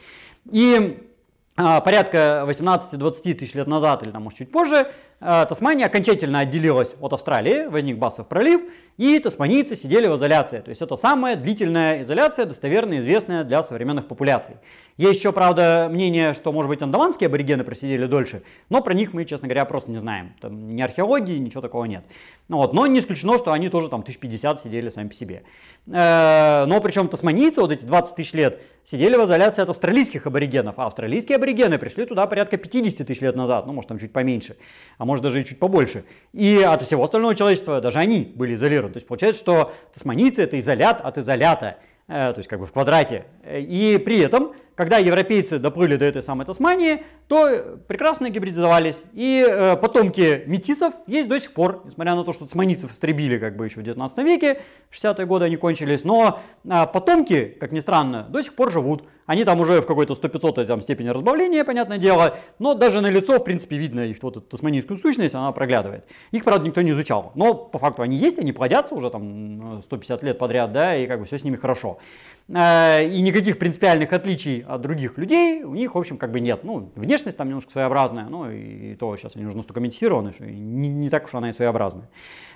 И 0.50 0.96
а, 1.60 1.80
порядка 1.80 2.44
18-20 2.46 3.34
тысяч 3.34 3.52
лет 3.54 3.66
назад, 3.66 4.04
или 4.04 4.12
там, 4.12 4.22
может, 4.22 4.38
чуть 4.38 4.52
позже, 4.52 4.76
э, 4.76 4.92
Тасмания 5.20 5.86
окончательно 5.86 6.40
отделилась 6.40 6.94
от 7.00 7.12
Австралии, 7.12 7.66
возник 7.66 7.98
Басов 7.98 8.28
пролив, 8.28 8.62
и 8.98 9.18
тасманийцы 9.20 9.76
сидели 9.76 10.08
в 10.08 10.16
изоляции. 10.16 10.58
То 10.60 10.70
есть 10.70 10.82
это 10.82 10.96
самая 10.96 11.36
длительная 11.36 12.02
изоляция, 12.02 12.46
достоверно 12.46 12.98
известная 12.98 13.44
для 13.44 13.62
современных 13.62 14.08
популяций. 14.08 14.56
Есть 14.96 15.20
еще, 15.20 15.32
правда, 15.32 15.88
мнение, 15.90 16.34
что, 16.34 16.52
может 16.52 16.68
быть, 16.68 16.82
андаманские 16.82 17.28
аборигены 17.28 17.62
просидели 17.62 18.06
дольше, 18.06 18.42
но 18.68 18.80
про 18.80 18.94
них 18.94 19.12
мы, 19.12 19.24
честно 19.24 19.46
говоря, 19.46 19.64
просто 19.64 19.92
не 19.92 19.98
знаем. 19.98 20.34
Там 20.40 20.74
ни 20.74 20.82
археологии, 20.82 21.38
ничего 21.38 21.62
такого 21.62 21.84
нет. 21.84 22.04
Ну, 22.48 22.56
вот. 22.56 22.72
Но 22.72 22.86
не 22.86 22.98
исключено, 22.98 23.38
что 23.38 23.52
они 23.52 23.68
тоже 23.68 23.88
там 23.88 24.00
1050 24.00 24.60
сидели 24.60 24.90
сами 24.90 25.08
по 25.08 25.14
себе. 25.14 25.44
Э, 25.86 26.64
но 26.66 26.80
причем 26.80 27.08
тасманийцы, 27.08 27.60
вот 27.60 27.70
эти 27.70 27.84
20 27.84 28.16
тысяч 28.16 28.32
лет, 28.32 28.60
сидели 28.84 29.16
в 29.16 29.24
изоляции 29.24 29.62
от 29.62 29.68
австралийских 29.68 30.26
аборигенов, 30.26 30.74
а 30.78 30.86
австралийские 30.86 31.36
аборигены 31.36 31.78
пришли 31.78 32.04
туда 32.06 32.26
порядка 32.26 32.56
50 32.56 33.06
тысяч 33.06 33.20
лет 33.20 33.36
назад, 33.36 33.66
ну, 33.66 33.74
может, 33.74 33.88
там 33.88 33.98
чуть 33.98 34.12
поменьше, 34.12 34.56
а 34.96 35.04
может 35.08 35.22
даже 35.22 35.40
и 35.40 35.44
чуть 35.44 35.58
побольше. 35.58 36.04
И 36.32 36.62
от 36.62 36.82
всего 36.82 37.02
остального 37.02 37.34
человечества 37.34 37.80
даже 37.80 37.98
они 37.98 38.30
были 38.36 38.54
изолированы 38.54 38.92
то 38.92 38.98
есть 38.98 39.08
получается, 39.08 39.40
что 39.40 39.72
тасманийцы 39.92 40.42
это 40.42 40.58
изолят 40.58 41.00
от 41.00 41.16
изолята, 41.18 41.78
э, 42.06 42.32
то 42.32 42.38
есть 42.38 42.48
как 42.48 42.60
бы 42.60 42.66
в 42.66 42.72
квадрате. 42.72 43.24
И 43.46 44.00
при 44.04 44.18
этом 44.18 44.52
когда 44.78 44.98
европейцы 44.98 45.58
доплыли 45.58 45.96
до 45.96 46.04
этой 46.04 46.22
самой 46.22 46.46
Тасмании, 46.46 47.02
то 47.26 47.80
прекрасно 47.88 48.30
гибридизовались. 48.30 49.02
И 49.12 49.44
э, 49.44 49.76
потомки 49.76 50.44
метисов 50.46 50.94
есть 51.08 51.28
до 51.28 51.40
сих 51.40 51.52
пор, 51.52 51.82
несмотря 51.84 52.14
на 52.14 52.22
то, 52.22 52.32
что 52.32 52.44
тасманийцев 52.44 52.92
истребили 52.92 53.38
как 53.38 53.56
бы 53.56 53.64
еще 53.64 53.80
в 53.80 53.82
19 53.82 54.18
веке, 54.18 54.60
60-е 54.92 55.26
годы 55.26 55.46
они 55.46 55.56
кончились, 55.56 56.04
но 56.04 56.38
э, 56.64 56.86
потомки, 56.92 57.56
как 57.58 57.72
ни 57.72 57.80
странно, 57.80 58.28
до 58.30 58.40
сих 58.40 58.54
пор 58.54 58.70
живут. 58.70 59.02
Они 59.26 59.44
там 59.44 59.60
уже 59.60 59.82
в 59.82 59.86
какой-то 59.86 60.14
100-500 60.14 60.64
там, 60.66 60.80
степени 60.80 61.08
разбавления, 61.08 61.64
понятное 61.64 61.98
дело, 61.98 62.38
но 62.60 62.74
даже 62.74 63.00
на 63.00 63.10
лицо, 63.10 63.40
в 63.40 63.44
принципе, 63.44 63.76
видно 63.76 64.00
их 64.00 64.22
вот 64.22 64.36
эту 64.36 64.46
тасманийскую 64.46 64.96
сущность, 64.96 65.34
она 65.34 65.50
проглядывает. 65.50 66.06
Их, 66.30 66.44
правда, 66.44 66.64
никто 66.64 66.82
не 66.82 66.92
изучал, 66.92 67.32
но 67.34 67.52
по 67.52 67.78
факту 67.78 68.02
они 68.02 68.16
есть, 68.16 68.38
они 68.38 68.52
плодятся 68.52 68.94
уже 68.94 69.10
там 69.10 69.82
150 69.82 70.22
лет 70.22 70.38
подряд, 70.38 70.72
да, 70.72 70.96
и 70.96 71.08
как 71.08 71.18
бы 71.18 71.26
все 71.26 71.36
с 71.36 71.42
ними 71.44 71.56
хорошо. 71.56 71.98
Э, 72.48 73.04
и 73.04 73.20
никаких 73.20 73.58
принципиальных 73.58 74.12
отличий 74.12 74.64
от 74.68 74.82
других 74.82 75.16
людей 75.16 75.62
у 75.62 75.74
них, 75.74 75.94
в 75.94 75.98
общем, 75.98 76.18
как 76.18 76.30
бы 76.30 76.40
нет. 76.40 76.62
Ну, 76.62 76.92
внешность 76.94 77.38
там 77.38 77.48
немножко 77.48 77.72
своеобразная, 77.72 78.26
ну 78.28 78.50
и 78.50 78.94
то 78.96 79.16
сейчас 79.16 79.34
они 79.34 79.46
уже 79.46 79.56
настолько 79.56 79.80
монетизированы, 79.80 80.32
что 80.32 80.44
не, 80.44 80.88
не 80.88 81.08
так 81.08 81.24
уж 81.24 81.34
она 81.34 81.50
и 81.50 81.52
своеобразная. 81.52 82.10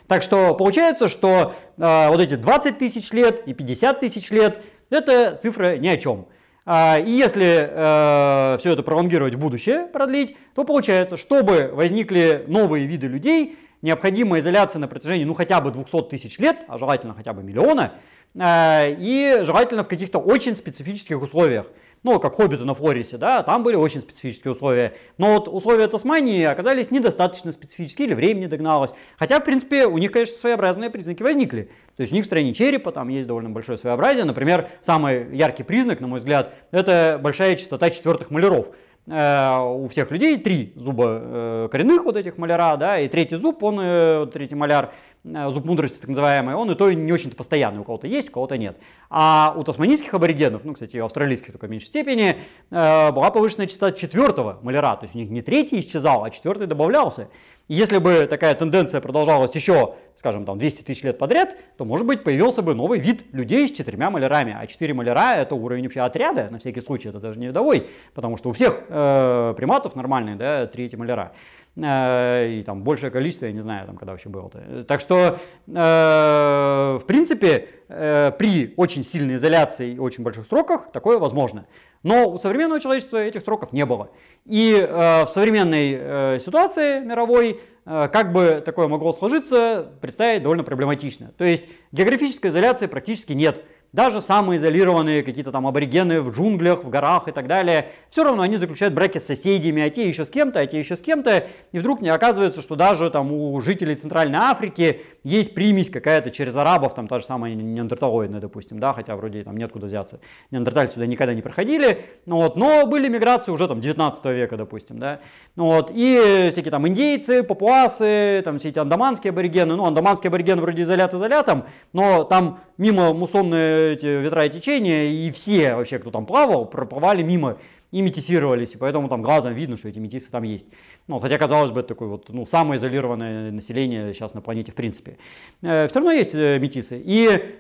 Так 0.07 0.23
что 0.23 0.55
получается, 0.55 1.09
что 1.09 1.55
э, 1.79 2.09
вот 2.09 2.21
эти 2.21 2.35
20 2.35 2.79
тысяч 2.79 3.13
лет 3.13 3.43
и 3.47 3.55
50 3.55 4.01
тысяч 4.01 4.31
лет, 4.31 4.63
это 4.91 5.37
цифры 5.37 5.79
ни 5.79 5.89
о 5.89 5.97
чем. 5.97 6.27
А, 6.67 6.99
и 6.99 7.11
если 7.11 7.69
э, 7.71 8.59
все 8.59 8.73
это 8.73 8.83
пролонгировать 8.83 9.35
в 9.35 9.39
будущее, 9.39 9.87
продлить, 9.87 10.37
то 10.55 10.65
получается, 10.65 11.17
чтобы 11.17 11.71
возникли 11.73 12.45
новые 12.47 12.87
виды 12.87 13.07
людей, 13.07 13.59
необходима 13.81 14.39
изоляция 14.39 14.81
на 14.81 14.87
протяжении 14.87 15.25
ну 15.25 15.35
хотя 15.35 15.61
бы 15.61 15.71
200 15.71 16.03
тысяч 16.11 16.39
лет, 16.39 16.65
а 16.69 16.79
желательно 16.79 17.15
хотя 17.15 17.33
бы 17.33 17.43
миллиона, 17.43 17.95
и 18.35 19.41
желательно 19.43 19.85
в 19.85 19.89
каких-то 19.89 20.19
очень 20.19 20.57
специфических 20.57 21.21
условиях 21.21 21.67
ну, 22.03 22.19
как 22.19 22.35
хоббиты 22.35 22.65
на 22.65 22.75
Флорисе, 22.75 23.17
да, 23.17 23.43
там 23.43 23.63
были 23.63 23.77
очень 23.77 24.01
специфические 24.01 24.53
условия. 24.53 24.95
Но 25.19 25.35
вот 25.35 25.49
условия 25.49 25.87
Тасмании 25.87 26.43
оказались 26.45 26.91
недостаточно 26.91 27.53
специфические, 27.53 28.09
или 28.09 28.15
время 28.15 28.41
не 28.41 28.47
догналось. 28.49 28.91
Хотя, 29.17 29.39
в 29.39 29.45
принципе, 29.45 29.87
у 29.87 29.99
них, 29.99 30.11
конечно, 30.11 30.37
своеобразные 30.37 30.91
признаки 30.91 31.23
возникли. 31.23 31.71
То 31.97 32.01
есть 32.01 32.13
у 32.13 32.17
них 32.17 32.25
в 32.25 32.27
строении 32.27 32.53
черепа 32.53 32.91
там 32.91 33.09
есть 33.09 33.29
довольно 33.29 33.51
большое 33.51 33.79
своеобразие. 33.79 34.25
Например, 34.25 34.69
самый 34.83 35.35
яркий 35.37 35.63
признак, 35.63 36.01
на 36.01 36.09
мой 36.09 36.19
взгляд, 36.19 36.53
это 36.73 37.21
большая 37.23 37.57
частота 37.57 37.91
четвертых 37.91 38.31
маляров. 38.31 38.69
Э, 39.07 39.59
у 39.59 39.89
всех 39.89 40.11
людей 40.13 40.39
три 40.39 40.73
зуба 40.77 41.05
э, 41.09 41.69
коренных 41.73 42.05
вот 42.05 42.17
этих 42.17 42.39
маляра, 42.39 42.77
да, 42.77 43.01
и 43.01 43.09
третий 43.09 43.37
зуб, 43.37 43.63
он, 43.63 43.79
э, 43.81 44.27
третий 44.33 44.55
маляр, 44.55 44.93
зуб 45.25 45.65
мудрости 45.65 46.01
так 46.01 46.09
называемый, 46.09 46.55
он 46.55 46.71
и 46.71 46.75
то 46.75 46.93
не 46.93 47.13
очень-то 47.13 47.37
постоянный, 47.37 47.81
у 47.81 47.85
кого-то 47.85 48.07
есть, 48.07 48.29
у 48.29 48.33
кого-то 48.33 48.57
нет. 48.59 48.77
А 49.09 49.55
у 49.57 49.63
тасманийских 49.63 50.13
аборигенов, 50.15 50.65
ну, 50.65 50.75
кстати, 50.75 50.97
и 50.97 51.01
у 51.01 51.05
австралийских 51.05 51.53
только 51.53 51.67
в 51.67 51.71
меньшей 51.71 51.87
степени, 51.87 52.39
была 52.71 53.31
повышенная 53.31 53.67
частота 53.67 53.97
четвертого 53.97 54.59
маляра, 54.63 54.97
то 54.97 55.05
есть 55.05 55.15
у 55.15 55.19
них 55.19 55.31
не 55.31 55.43
третий 55.43 55.81
исчезал, 55.81 56.25
а 56.25 56.31
четвертый 56.31 56.67
добавлялся. 56.67 57.29
Если 57.69 57.99
бы 57.99 58.27
такая 58.29 58.55
тенденция 58.55 59.01
продолжалась 59.01 59.55
еще, 59.55 59.95
скажем, 60.19 60.45
там 60.45 60.59
200 60.59 60.83
тысяч 60.83 61.03
лет 61.05 61.19
подряд, 61.19 61.57
то, 61.79 61.85
может 61.85 62.07
быть, 62.07 62.25
появился 62.25 62.61
бы 62.61 62.75
новый 62.75 62.99
вид 62.99 63.25
людей 63.33 63.69
с 63.69 63.73
четырьмя 63.73 64.11
малярами. 64.11 64.55
А 64.59 64.67
четыре 64.67 64.95
маляра– 64.95 65.37
это 65.37 65.55
уровень 65.55 65.85
вообще 65.85 66.01
отряда, 66.01 66.49
на 66.51 66.59
всякий 66.59 66.81
случай, 66.81 67.09
это 67.09 67.21
даже 67.21 67.39
не 67.39 67.47
видовой, 67.47 67.89
потому 68.15 68.37
что 68.37 68.51
у 68.51 68.53
всех 68.53 68.83
э, 68.89 69.55
приматов 69.57 69.95
нормальные, 69.95 70.37
да, 70.37 70.67
три 70.67 70.87
эти 70.87 70.97
маляра. 70.97 71.33
Э, 71.77 72.49
и 72.51 72.63
там 72.63 72.83
большее 72.83 73.11
количество, 73.11 73.47
я 73.47 73.53
не 73.53 73.63
знаю, 73.63 73.87
там, 73.87 73.97
когда 73.97 74.13
вообще 74.13 74.29
было-то. 74.29 74.85
Так 74.85 75.01
что, 75.01 75.39
э, 75.67 76.99
в 77.01 77.05
принципе, 77.07 77.69
э, 77.89 78.31
при 78.39 78.75
очень 78.77 79.03
сильной 79.03 79.37
изоляции 79.37 79.95
и 79.95 79.99
очень 79.99 80.23
больших 80.23 80.47
сроках 80.47 80.93
такое 80.93 81.19
возможно. 81.19 81.67
Но 82.03 82.29
у 82.29 82.39
современного 82.39 82.81
человечества 82.81 83.19
этих 83.19 83.43
сроков 83.43 83.73
не 83.73 83.87
было. 83.87 84.11
И 84.45 84.75
в 84.75 85.29
современной 85.29 86.41
ситуации 86.41 86.99
мировой, 86.99 87.61
как 87.85 88.33
бы 88.33 88.61
такое 88.65 88.89
могло 88.89 89.13
сложиться, 89.13 89.93
представить 90.01 90.43
довольно 90.43 90.65
проблематично. 90.65 91.31
То 91.39 91.45
есть 91.45 91.69
географической 91.93 92.51
изоляции 92.51 92.87
практически 92.87 93.35
нет. 93.35 93.65
Даже 93.93 94.23
самые 94.23 94.57
изолированные 94.57 95.23
какие-то 95.23 95.53
там 95.53 95.67
аборигены 95.67 96.23
в 96.23 96.31
джунглях, 96.31 96.83
в 96.83 96.89
горах 96.89 97.29
и 97.29 97.31
так 97.31 97.47
далее, 97.47 97.91
все 98.09 98.25
равно 98.25 98.43
они 98.43 98.57
заключают 98.57 98.95
браки 98.95 99.19
с 99.19 99.27
соседями, 99.27 99.83
а 99.83 99.91
те 99.91 100.09
еще 100.09 100.25
с 100.25 100.31
кем-то, 100.31 100.61
а 100.61 100.67
те 100.67 100.79
еще 100.79 100.97
с 100.97 101.03
кем-то. 101.03 101.47
И 101.73 101.79
вдруг 101.79 102.01
не 102.01 102.09
оказывается, 102.09 102.63
что 102.63 102.75
даже 102.75 103.11
там 103.11 103.31
у 103.33 103.61
жителей 103.61 103.95
Центральной 103.95 104.39
Африки 104.39 105.03
есть 105.25 105.55
примесь 105.55 105.91
какая-то 105.91 106.31
через 106.31 106.57
арабов, 106.57 106.95
там 106.95 107.07
та 107.07 107.19
же 107.19 107.27
самая 107.27 107.55
неандерталоидная, 107.55 108.41
допустим, 108.41 108.79
да, 108.79 108.95
хотя 108.95 109.15
вроде 109.15 109.45
там 109.45 109.59
неоткуда 109.59 109.89
взяться. 109.89 110.21
Неандертальцы 110.51 110.95
сюда 110.95 111.05
никогда 111.05 111.35
не 111.35 111.43
проходили, 111.43 112.07
ну, 112.25 112.37
вот, 112.37 112.57
но 112.57 112.87
были 112.87 113.09
миграции 113.09 113.53
уже 113.53 113.69
там 113.69 113.83
19 113.83 114.25
века, 114.25 114.57
допустим, 114.57 114.99
да. 114.99 115.21
Ну, 115.55 115.67
вот, 115.67 115.91
и 115.93 116.49
всякие 116.51 116.71
там 116.71 116.89
индейцы, 116.89 117.43
папуасы, 117.43 118.41
там 118.43 118.59
все 118.59 118.71
эти 118.71 118.79
андаманские 118.79 119.33
аборигены, 119.33 119.77
ну, 119.77 119.85
андаманские 119.85 120.29
аборигены 120.29 120.63
вроде 120.63 120.83
изолят 120.83 121.13
изолятом, 121.13 121.67
но 121.93 122.25
там 122.25 122.61
мимо 122.79 123.13
муссонные 123.13 123.82
эти 123.83 124.07
ветра 124.07 124.47
и 124.47 124.51
течения, 124.51 125.05
и 125.05 125.31
все 125.31 125.75
вообще, 125.75 125.99
кто 125.99 126.11
там 126.11 126.27
плавал, 126.27 126.67
проплывали 126.67 127.23
мимо 127.23 127.59
и 127.93 128.01
метисировались, 128.01 128.73
и 128.73 128.79
поэтому 128.79 129.09
там 129.09 129.23
глазом 129.23 129.55
видно, 129.55 129.77
что 129.77 129.89
эти 129.89 129.99
метисы 129.99 130.31
там 130.31 130.43
есть. 130.43 130.67
Ну, 131.09 131.19
хотя, 131.19 131.39
казалось 131.39 131.71
бы, 131.71 131.81
это 131.81 131.91
такое 131.91 132.09
вот, 132.09 132.29
ну, 132.31 132.47
самое 132.47 132.79
изолированное 132.79 133.51
население 133.51 134.15
сейчас 134.15 134.35
на 134.35 134.41
планете 134.41 134.73
в 134.73 134.75
принципе. 134.75 135.19
Э, 135.63 135.87
все 135.89 135.97
равно 135.97 136.11
есть 136.13 136.35
э, 136.35 136.59
метисы. 136.59 137.01
И 137.05 137.29
э, 137.29 137.51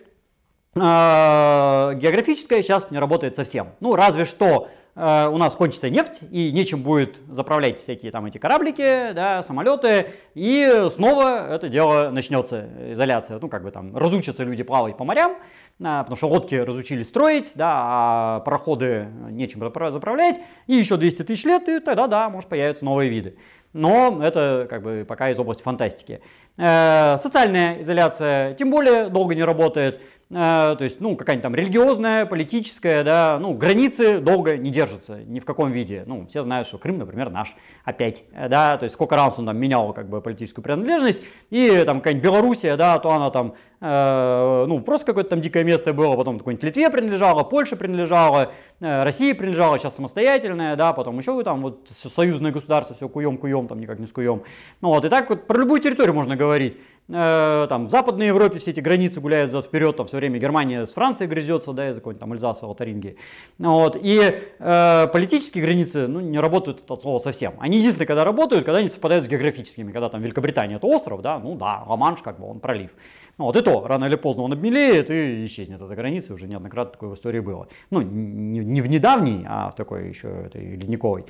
географическое 0.74 2.62
сейчас 2.62 2.90
не 2.90 2.98
работает 2.98 3.36
совсем. 3.36 3.68
Ну, 3.80 3.94
разве 3.94 4.24
что 4.24 4.68
Э, 4.94 5.28
у 5.28 5.38
нас 5.38 5.56
кончится 5.56 5.88
нефть, 5.88 6.20
и 6.30 6.52
нечем 6.52 6.82
будет 6.82 7.20
заправлять 7.30 7.80
всякие 7.80 8.10
там 8.10 8.26
эти 8.26 8.38
кораблики, 8.38 9.12
да, 9.12 9.42
самолеты, 9.42 10.10
и 10.34 10.88
снова 10.90 11.54
это 11.54 11.68
дело 11.68 12.10
начнется, 12.10 12.68
изоляция, 12.92 13.38
ну, 13.40 13.48
как 13.48 13.62
бы 13.62 13.70
там, 13.70 13.96
разучатся 13.96 14.44
люди 14.44 14.62
плавать 14.62 14.98
по 14.98 15.04
морям, 15.04 15.36
а, 15.82 16.02
потому 16.02 16.16
что 16.16 16.28
лодки 16.28 16.54
разучились 16.54 17.08
строить, 17.08 17.52
да, 17.54 17.72
а 17.74 18.40
пароходы 18.40 19.08
нечем 19.30 19.60
заправлять, 19.60 20.40
и 20.66 20.74
еще 20.74 20.98
200 20.98 21.22
тысяч 21.22 21.44
лет, 21.44 21.68
и 21.68 21.80
тогда, 21.80 22.06
да, 22.06 22.28
может 22.28 22.50
появятся 22.50 22.84
новые 22.84 23.08
виды. 23.08 23.36
Но 23.72 24.20
это 24.22 24.66
как 24.68 24.82
бы 24.82 25.06
пока 25.08 25.30
из 25.30 25.38
области 25.38 25.62
фантастики. 25.62 26.20
Э, 26.58 27.16
социальная 27.16 27.80
изоляция 27.80 28.52
тем 28.54 28.70
более 28.70 29.08
долго 29.08 29.34
не 29.34 29.42
работает. 29.42 30.02
Э, 30.32 30.74
то 30.78 30.84
есть, 30.84 30.98
ну, 31.00 31.14
какая-нибудь 31.14 31.42
там 31.42 31.54
религиозная, 31.54 32.24
политическая, 32.24 33.04
да, 33.04 33.38
ну, 33.38 33.52
границы 33.52 34.18
долго 34.18 34.56
не 34.56 34.70
держатся 34.70 35.18
ни 35.26 35.40
в 35.40 35.44
каком 35.44 35.70
виде. 35.70 36.04
Ну, 36.06 36.26
все 36.26 36.42
знают, 36.42 36.66
что 36.66 36.78
Крым, 36.78 36.98
например, 36.98 37.28
наш 37.28 37.54
опять, 37.84 38.24
да, 38.32 38.78
то 38.78 38.84
есть 38.84 38.94
сколько 38.94 39.14
раз 39.14 39.38
он 39.38 39.44
там 39.44 39.58
менял 39.58 39.92
как 39.92 40.08
бы 40.08 40.22
политическую 40.22 40.62
принадлежность, 40.62 41.22
и 41.50 41.82
там 41.84 41.98
какая-нибудь 41.98 42.24
Белоруссия, 42.24 42.76
да, 42.76 42.98
то 42.98 43.10
она 43.10 43.30
там, 43.30 43.54
э, 43.82 44.64
ну, 44.66 44.80
просто 44.80 45.06
какое-то 45.06 45.30
там 45.30 45.42
дикое 45.42 45.64
место 45.64 45.92
было, 45.92 46.16
потом 46.16 46.38
какой-нибудь 46.38 46.64
Литве 46.64 46.88
принадлежала, 46.88 47.42
Польше 47.42 47.76
принадлежала, 47.76 48.52
э, 48.80 49.02
России 49.02 49.34
принадлежала, 49.34 49.78
сейчас 49.78 49.96
самостоятельная, 49.96 50.76
да, 50.76 50.94
потом 50.94 51.18
еще 51.18 51.42
там 51.42 51.60
вот 51.60 51.88
союзное 51.90 52.52
государство, 52.52 52.96
все 52.96 53.06
куем-куем, 53.06 53.68
там 53.68 53.80
никак 53.80 53.98
не 53.98 54.06
скуем. 54.06 54.44
Ну 54.80 54.88
вот, 54.88 55.04
и 55.04 55.10
так 55.10 55.28
вот 55.28 55.46
про 55.46 55.58
любую 55.58 55.80
территорию 55.80 56.14
можно 56.14 56.36
говорить. 56.36 56.78
Э, 57.14 57.66
там, 57.68 57.86
в 57.86 57.90
Западной 57.90 58.28
Европе 58.28 58.58
все 58.58 58.70
эти 58.70 58.80
границы 58.80 59.20
гуляют 59.20 59.50
за 59.50 59.60
вперед, 59.60 59.96
там 59.96 60.06
все 60.06 60.16
время 60.16 60.38
Германия 60.38 60.86
с 60.86 60.92
Францией 60.92 61.28
грызется, 61.28 61.72
да, 61.72 61.90
из-за 61.90 62.00
какой-нибудь 62.00 62.20
там 62.20 62.32
Эльзаса, 62.32 62.66
Лотарингии. 62.66 63.16
Вот, 63.58 63.98
и 64.00 64.40
э, 64.58 65.06
политические 65.12 65.62
границы, 65.64 66.06
ну, 66.06 66.20
не 66.20 66.38
работают 66.38 66.90
от 66.90 67.02
слова 67.02 67.18
совсем. 67.18 67.54
Они 67.58 67.78
единственные, 67.78 68.06
когда 68.06 68.24
работают, 68.24 68.64
когда 68.64 68.78
они 68.78 68.88
совпадают 68.88 69.26
с 69.26 69.28
географическими, 69.28 69.92
когда 69.92 70.08
там 70.08 70.22
Великобритания 70.22 70.76
это 70.76 70.86
остров, 70.86 71.20
да, 71.20 71.38
ну 71.38 71.54
да, 71.54 71.84
Ла-Манш, 71.86 72.22
как 72.22 72.40
бы 72.40 72.46
он 72.46 72.60
пролив. 72.60 72.90
Ну, 73.36 73.44
вот 73.44 73.56
и 73.56 73.60
то, 73.60 73.86
рано 73.86 74.06
или 74.06 74.16
поздно 74.16 74.44
он 74.44 74.52
обмелеет 74.52 75.10
и 75.10 75.44
исчезнет 75.44 75.82
эта 75.82 75.94
граница, 75.94 76.32
уже 76.32 76.46
неоднократно 76.46 76.92
такое 76.92 77.10
в 77.10 77.14
истории 77.14 77.40
было. 77.40 77.68
Ну, 77.90 78.00
не, 78.00 78.60
не 78.60 78.80
в 78.80 78.88
недавней, 78.88 79.44
а 79.46 79.70
в 79.70 79.74
такой 79.74 80.08
еще 80.08 80.28
этой 80.46 80.76
ледниковой. 80.76 81.26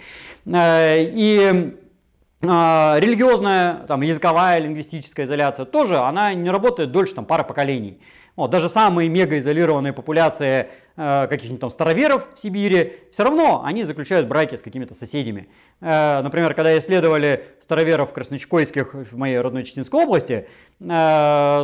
Э, 0.46 1.02
и 1.02 1.74
религиозная, 2.42 3.86
там, 3.86 4.02
языковая, 4.02 4.58
лингвистическая 4.58 5.26
изоляция 5.26 5.64
тоже, 5.64 5.98
она 5.98 6.34
не 6.34 6.50
работает 6.50 6.90
дольше 6.90 7.14
там, 7.14 7.24
пары 7.24 7.44
поколений. 7.44 8.00
Вот, 8.34 8.50
даже 8.50 8.68
самые 8.68 9.08
мегаизолированные 9.08 9.92
популяции 9.92 10.68
каких-нибудь 10.96 11.60
там 11.60 11.70
староверов 11.70 12.26
в 12.34 12.38
Сибири, 12.38 12.94
все 13.12 13.24
равно 13.24 13.62
они 13.64 13.84
заключают 13.84 14.28
браки 14.28 14.56
с 14.56 14.62
какими-то 14.62 14.94
соседями. 14.94 15.48
Э, 15.80 16.22
например, 16.22 16.54
когда 16.54 16.76
исследовали 16.78 17.44
староверов 17.60 18.12
красночкойских 18.12 18.94
в 18.94 19.16
моей 19.16 19.38
родной 19.38 19.64
Читинской 19.64 20.04
области, 20.04 20.46
э, 20.80 20.86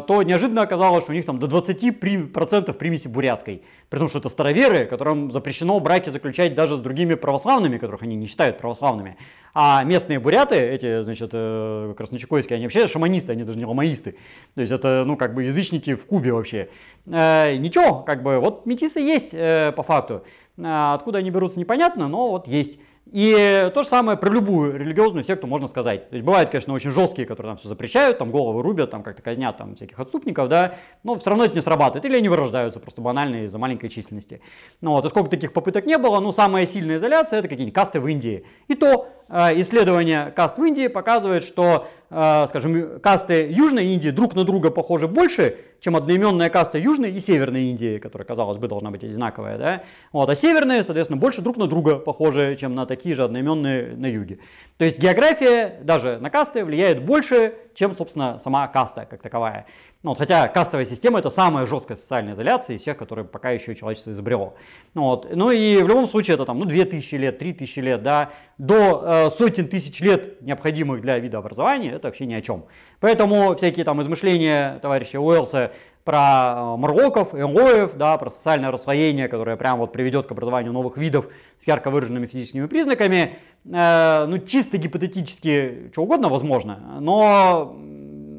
то 0.07 0.23
неожиданно 0.25 0.63
оказалось, 0.63 1.05
что 1.05 1.13
у 1.13 1.15
них 1.15 1.25
там 1.25 1.39
до 1.39 1.47
20% 1.47 2.73
примеси 2.73 3.09
бурятской. 3.09 3.63
При 3.89 3.99
том, 3.99 4.09
что 4.09 4.19
это 4.19 4.29
староверы, 4.29 4.87
которым 4.87 5.31
запрещено 5.31 5.79
браки 5.81 6.11
заключать 6.11 6.55
даже 6.55 6.77
с 6.77 6.81
другими 6.81 7.15
православными, 7.15 7.79
которых 7.79 8.03
они 8.03 8.17
не 8.17 8.27
считают 8.27 8.59
православными. 8.59 9.17
А 9.55 9.83
местные 9.83 10.21
буряты, 10.21 10.55
эти, 10.55 11.03
значит, 11.03 11.31
э, 11.33 11.95
красночекойские, 11.97 12.57
они 12.57 12.67
вообще 12.67 12.87
шаманисты, 12.87 13.33
они 13.33 13.45
даже 13.45 13.59
не 13.59 13.65
ламаисты. 13.65 14.17
То 14.55 14.61
есть 14.61 14.73
это, 14.73 15.05
ну, 15.05 15.17
как 15.17 15.35
бы 15.35 15.45
язычники 15.45 15.95
в 15.95 16.07
Кубе 16.07 16.33
вообще. 16.33 16.69
Э, 17.07 17.57
ничего, 17.57 18.01
как 18.01 18.23
бы, 18.23 18.39
вот 18.39 18.67
метисы 18.67 19.01
есть 19.01 19.18
э, 19.33 19.73
по 19.73 19.83
факту. 19.83 20.25
Э, 20.57 20.95
откуда 20.95 21.19
они 21.19 21.31
берутся, 21.31 21.61
непонятно, 21.61 22.09
но 22.09 22.31
вот 22.31 22.47
есть. 22.47 22.79
И 23.13 23.71
то 23.73 23.83
же 23.83 23.89
самое 23.89 24.19
про 24.19 24.31
любую 24.31 24.79
религиозную 24.79 25.25
секту 25.25 25.47
можно 25.47 25.67
сказать. 25.67 26.11
То 26.11 26.15
есть 26.15 26.27
бывают, 26.27 26.51
конечно, 26.51 26.75
очень 26.75 26.91
жесткие, 26.91 27.27
которые 27.27 27.53
там 27.53 27.57
все 27.57 27.69
запрещают, 27.69 28.19
там 28.19 28.31
головы 28.31 28.63
рубят, 28.63 28.91
там 28.91 29.03
как-то 29.03 29.23
казнят 29.23 29.57
там 29.57 29.77
всяких 29.77 29.99
отступников, 29.99 30.49
да, 30.49 30.75
но 31.05 31.19
все 31.19 31.31
равно 31.31 31.47
это 31.47 31.55
не 31.55 31.63
срабатывает. 31.63 32.05
Или 32.05 32.17
они 32.17 32.29
вырождаются 32.29 32.81
просто 32.81 33.01
банально 33.01 33.45
из-за 33.45 33.59
маленькой 33.59 33.89
численности. 33.89 34.43
Ну 34.83 34.91
вот, 34.91 35.07
и 35.07 35.09
сколько 35.09 35.31
таких 35.31 35.55
попыток 35.55 35.87
не 35.87 35.97
было, 35.97 36.21
ну 36.21 36.33
самая 36.33 36.67
сильная 36.67 36.97
изоляция 36.97 37.39
это 37.39 37.49
какие-нибудь 37.49 37.75
касты 37.75 37.99
в 37.99 38.07
Индии. 38.07 38.45
И 38.67 38.75
то 38.75 39.09
э, 39.29 39.59
исследование 39.61 40.31
каст 40.37 40.59
в 40.59 40.65
Индии 40.65 40.89
показывает, 40.89 41.45
что, 41.45 41.89
э, 42.11 42.47
скажем, 42.49 43.01
касты 43.01 43.49
Южной 43.51 43.87
Индии 43.87 44.11
друг 44.11 44.35
на 44.35 44.45
друга 44.45 44.71
похожи 44.71 45.09
больше, 45.09 45.57
чем 45.81 45.97
одноименная 45.97 46.51
каста 46.51 46.79
Южной 46.79 47.13
и 47.13 47.21
Северной 47.21 47.71
Индии, 47.71 47.99
которая, 47.99 48.27
казалось 48.27 48.59
бы, 48.59 48.69
должна 48.69 48.91
быть 48.91 49.05
одинаковая. 49.05 49.59
Да? 49.59 49.83
Вот, 50.13 50.29
а 50.29 50.35
северные, 50.35 50.83
соответственно, 50.83 51.21
больше 51.21 51.43
друг 51.43 51.57
на 51.57 51.67
друга 51.67 51.97
похожи, 51.97 52.57
чем 52.61 52.75
на 52.75 52.87
такие 52.87 53.15
же 53.15 53.25
одноименные 53.25 53.97
на 53.97 54.07
юге. 54.07 54.39
То 54.77 54.85
есть 54.85 54.99
география 54.99 55.79
даже 55.83 56.19
на 56.19 56.31
касты 56.31 56.65
влияет 56.65 57.05
больше, 57.05 57.55
чем, 57.79 57.95
собственно, 57.95 58.41
сама 58.41 58.67
каста 58.67 59.07
как 59.07 59.23
таковая. 59.23 59.67
Ну, 60.03 60.11
вот, 60.11 60.19
хотя 60.19 60.49
кастовая 60.49 60.85
система 60.85 61.21
это 61.21 61.31
самая 61.31 61.65
жесткая 61.65 61.97
социальная 61.97 62.35
изоляция 62.35 62.75
из 62.75 62.83
всех, 62.83 62.97
которые 62.97 63.25
пока 63.25 63.51
еще 63.51 63.77
человечество 63.77 64.11
изобрело. 64.11 64.55
Ну, 64.95 65.03
вот. 65.03 65.29
ну 65.33 65.53
и 65.53 65.81
в 65.81 65.87
любом 65.87 66.09
случае 66.09 66.35
это 66.35 66.45
там, 66.45 66.59
ну, 66.59 66.65
2000 66.65 67.15
лет, 67.15 67.39
3000 67.39 67.79
лет, 67.79 68.03
да, 68.03 68.31
до 68.59 69.03
э, 69.05 69.31
сотен 69.31 69.69
тысяч 69.69 70.01
лет 70.01 70.43
необходимых 70.43 71.01
для 71.01 71.21
вида 71.21 71.39
образования, 71.39 71.93
это 71.93 72.09
вообще 72.09 72.27
ни 72.27 72.35
о 72.35 72.43
чем. 72.43 72.65
Поэтому 72.99 73.55
всякие 73.55 73.85
там 73.85 74.03
измышления 74.03 74.81
товарища 74.81 75.21
Уэллса 75.21 75.71
про 76.09 76.55
э, 76.57 76.77
морлоков, 76.79 77.35
элоев, 77.35 77.95
да, 77.97 78.17
про 78.19 78.31
социальное 78.31 78.73
расслоение, 78.73 79.29
которое 79.29 79.57
прямо 79.57 79.81
вот 79.81 79.93
приведет 79.93 80.27
к 80.27 80.33
образованию 80.33 80.73
новых 80.73 80.97
видов 80.97 81.29
с 81.59 81.67
ярко 81.67 81.91
выраженными 81.91 82.27
физическими 82.27 82.67
признаками, 82.67 83.37
ну, 83.71 84.39
чисто 84.39 84.79
гипотетически, 84.79 85.91
что 85.93 86.03
угодно 86.03 86.29
возможно, 86.29 86.99
но 87.01 87.77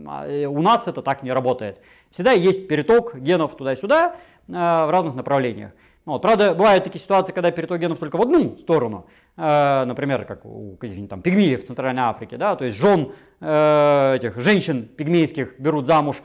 а, 0.09 0.27
э, 0.27 0.45
у 0.45 0.61
нас 0.61 0.87
это 0.87 1.01
так 1.01 1.23
не 1.23 1.31
работает. 1.31 1.79
Всегда 2.09 2.31
есть 2.31 2.67
переток 2.67 3.19
генов 3.19 3.55
туда-сюда 3.55 4.15
э, 4.47 4.51
в 4.51 4.89
разных 4.89 5.15
направлениях. 5.15 5.71
Вот. 6.05 6.23
Правда, 6.23 6.55
бывают 6.55 6.83
такие 6.83 6.99
ситуации, 6.99 7.31
когда 7.31 7.51
переток 7.51 7.79
генов 7.79 7.99
только 7.99 8.17
в 8.17 8.21
одну 8.21 8.57
сторону, 8.57 9.05
э, 9.37 9.83
например, 9.85 10.25
как 10.25 10.45
у 10.45 10.75
каких-нибудь 10.77 11.09
там 11.09 11.21
пигмеев 11.21 11.63
в 11.63 11.67
Центральной 11.67 12.01
Африке, 12.01 12.37
да, 12.37 12.55
то 12.55 12.65
есть 12.65 12.77
жен 12.77 13.11
этих 13.39 14.37
женщин 14.41 14.85
пигмейских 14.85 15.57
берут 15.59 15.85
замуж 15.85 16.17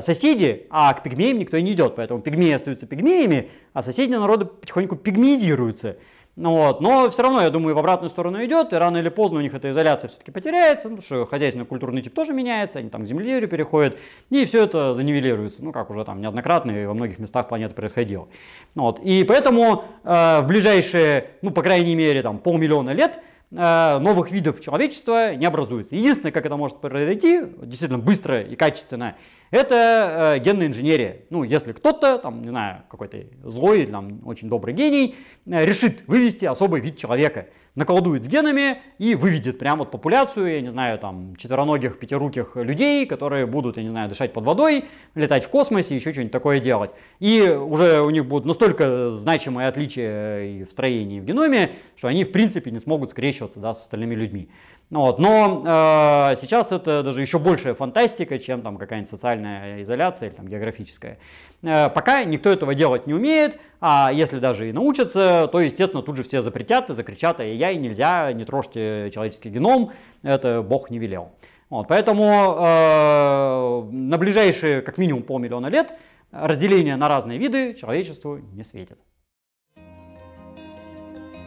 соседи, 0.00 0.68
а 0.70 0.94
к 0.94 1.02
пигмеям 1.02 1.38
никто 1.38 1.56
и 1.56 1.62
не 1.62 1.72
идет, 1.72 1.96
поэтому 1.96 2.20
пигмеи 2.20 2.52
остаются 2.52 2.86
пигмеями, 2.86 3.50
а 3.72 3.82
соседние 3.82 4.20
народы 4.20 4.44
потихоньку 4.44 4.94
пигмеизируются. 4.94 5.96
Ну 6.36 6.54
вот. 6.54 6.80
Но 6.80 7.10
все 7.10 7.22
равно, 7.22 7.42
я 7.42 7.50
думаю, 7.50 7.74
в 7.74 7.78
обратную 7.78 8.08
сторону 8.08 8.42
идет, 8.44 8.72
и 8.72 8.76
рано 8.76 8.98
или 8.98 9.08
поздно 9.08 9.38
у 9.38 9.42
них 9.42 9.52
эта 9.52 9.70
изоляция 9.70 10.08
все-таки 10.08 10.30
потеряется, 10.30 10.88
потому 10.88 11.02
что 11.02 11.26
хозяйственно-культурный 11.26 12.02
тип 12.02 12.14
тоже 12.14 12.32
меняется, 12.32 12.78
они 12.78 12.88
там 12.88 13.02
к 13.02 13.06
земледелию 13.06 13.48
переходят, 13.48 13.98
и 14.30 14.44
все 14.44 14.64
это 14.64 14.94
занивелируется, 14.94 15.62
ну 15.62 15.72
как 15.72 15.90
уже 15.90 16.04
там 16.04 16.20
неоднократно 16.20 16.70
и 16.70 16.86
во 16.86 16.94
многих 16.94 17.18
местах 17.18 17.48
планеты 17.48 17.74
происходило. 17.74 18.28
Ну 18.74 18.84
вот. 18.84 19.00
И 19.00 19.24
поэтому 19.24 19.84
э, 20.04 20.40
в 20.40 20.46
ближайшие, 20.46 21.30
ну 21.42 21.50
по 21.50 21.62
крайней 21.62 21.94
мере, 21.94 22.22
там 22.22 22.38
полмиллиона 22.38 22.90
лет 22.90 23.20
новых 23.50 24.30
видов 24.30 24.60
человечества 24.60 25.34
не 25.34 25.44
образуется. 25.44 25.96
Единственное, 25.96 26.30
как 26.30 26.46
это 26.46 26.56
может 26.56 26.80
произойти, 26.80 27.42
действительно 27.62 27.98
быстро 27.98 28.42
и 28.42 28.54
качественно, 28.54 29.16
это 29.50 30.36
э, 30.36 30.38
генная 30.38 30.68
инженерия. 30.68 31.22
Ну, 31.30 31.42
если 31.42 31.72
кто-то, 31.72 32.18
там, 32.18 32.42
не 32.42 32.48
знаю, 32.48 32.84
какой-то 32.88 33.18
злой, 33.42 33.86
там, 33.86 34.20
очень 34.24 34.48
добрый 34.48 34.74
гений, 34.74 35.16
э, 35.46 35.64
решит 35.64 36.06
вывести 36.06 36.44
особый 36.44 36.80
вид 36.80 36.96
человека, 36.96 37.48
наколдует 37.74 38.24
с 38.24 38.28
генами 38.28 38.82
и 38.98 39.14
выведет 39.14 39.58
прям 39.58 39.78
вот 39.78 39.90
популяцию, 39.90 40.52
я 40.52 40.60
не 40.60 40.70
знаю, 40.70 40.98
там, 40.98 41.36
четвероногих, 41.36 41.98
пятируких 41.98 42.56
людей, 42.56 43.06
которые 43.06 43.46
будут, 43.46 43.76
я 43.76 43.82
не 43.82 43.88
знаю, 43.88 44.08
дышать 44.08 44.32
под 44.32 44.44
водой, 44.44 44.84
летать 45.14 45.44
в 45.44 45.50
космосе, 45.50 45.94
еще 45.94 46.12
что-нибудь 46.12 46.32
такое 46.32 46.60
делать. 46.60 46.90
И 47.20 47.42
уже 47.48 48.00
у 48.00 48.10
них 48.10 48.26
будут 48.26 48.46
настолько 48.46 49.10
значимые 49.10 49.68
отличия 49.68 50.42
и 50.42 50.64
в 50.64 50.70
строении, 50.70 51.18
и 51.18 51.20
в 51.20 51.24
геноме, 51.24 51.72
что 51.96 52.08
они, 52.08 52.24
в 52.24 52.32
принципе, 52.32 52.70
не 52.70 52.80
смогут 52.80 53.10
скрещиваться 53.10 53.60
да, 53.60 53.74
с 53.74 53.82
остальными 53.82 54.14
людьми. 54.14 54.48
Ну 54.90 55.02
вот. 55.02 55.20
Но 55.20 55.62
э, 55.64 56.36
сейчас 56.36 56.72
это 56.72 57.04
даже 57.04 57.20
еще 57.20 57.38
большая 57.38 57.74
фантастика, 57.74 58.38
чем 58.40 58.62
там 58.62 58.76
какая-нибудь 58.76 59.08
социальная 59.08 59.82
изоляция 59.82 60.28
или 60.28 60.34
там, 60.34 60.48
географическая. 60.48 61.18
Э, 61.62 61.88
пока 61.88 62.24
никто 62.24 62.50
этого 62.50 62.74
делать 62.74 63.06
не 63.06 63.14
умеет, 63.14 63.60
а 63.80 64.10
если 64.12 64.40
даже 64.40 64.68
и 64.68 64.72
научатся, 64.72 65.48
то, 65.50 65.60
естественно, 65.60 66.02
тут 66.02 66.16
же 66.16 66.24
все 66.24 66.42
запретят 66.42 66.90
и 66.90 66.94
закричат, 66.94 67.38
ай-яй, 67.38 67.76
нельзя, 67.76 68.32
не 68.32 68.44
трожьте 68.44 69.10
человеческий 69.14 69.50
геном, 69.50 69.92
это 70.22 70.60
Бог 70.60 70.90
не 70.90 70.98
велел. 70.98 71.30
Вот, 71.68 71.86
поэтому 71.86 72.56
э, 72.58 73.82
на 73.92 74.18
ближайшие 74.18 74.82
как 74.82 74.98
минимум 74.98 75.22
полмиллиона 75.22 75.68
лет 75.68 75.94
разделение 76.32 76.96
на 76.96 77.08
разные 77.08 77.38
виды 77.38 77.74
человечеству 77.74 78.38
не 78.38 78.64
светит. 78.64 78.98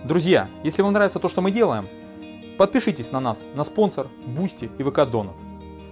Друзья, 0.06 0.48
если 0.64 0.82
вам 0.82 0.94
нравится 0.94 1.20
то, 1.20 1.28
что 1.28 1.42
мы 1.42 1.52
делаем, 1.52 1.86
Подпишитесь 2.58 3.12
на 3.12 3.20
нас 3.20 3.44
на 3.56 3.64
Sponsr, 3.64 4.08
Boosty 4.28 4.70
и 4.78 4.84
ВК 4.84 5.10
Донат. 5.10 5.36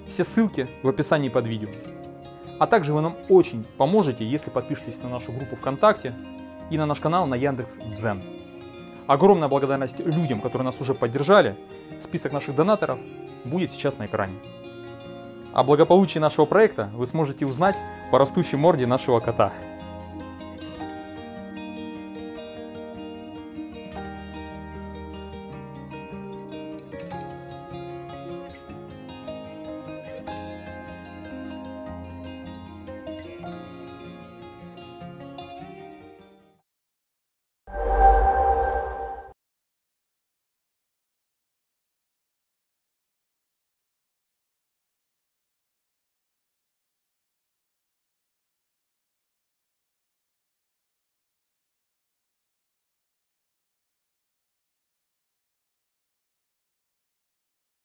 Все 0.07 0.23
ссылки 0.23 0.67
в 0.83 0.89
описании 0.89 1.29
под 1.29 1.47
видео. 1.47 1.69
А 2.59 2.67
также 2.67 2.93
вы 2.93 3.01
нам 3.01 3.15
очень 3.29 3.65
поможете, 3.77 4.23
если 4.23 4.51
подпишетесь 4.51 5.01
на 5.01 5.09
нашу 5.09 5.31
группу 5.31 5.55
ВКонтакте 5.55 6.13
и 6.69 6.77
на 6.77 6.85
наш 6.85 6.99
канал 6.99 7.25
на 7.25 7.33
Яндекс 7.33 7.77
Дзен. 7.95 8.21
Огромная 9.07 9.47
благодарность 9.47 9.99
людям, 9.99 10.39
которые 10.39 10.65
нас 10.65 10.79
уже 10.79 10.93
поддержали. 10.93 11.55
Список 11.99 12.31
наших 12.31 12.55
донаторов 12.55 12.99
будет 13.43 13.71
сейчас 13.71 13.97
на 13.97 14.05
экране. 14.05 14.35
О 15.53 15.63
благополучии 15.63 16.19
нашего 16.19 16.45
проекта 16.45 16.91
вы 16.93 17.07
сможете 17.07 17.47
узнать 17.47 17.75
по 18.11 18.19
растущей 18.19 18.57
морде 18.57 18.85
нашего 18.85 19.19
кота. 19.19 19.51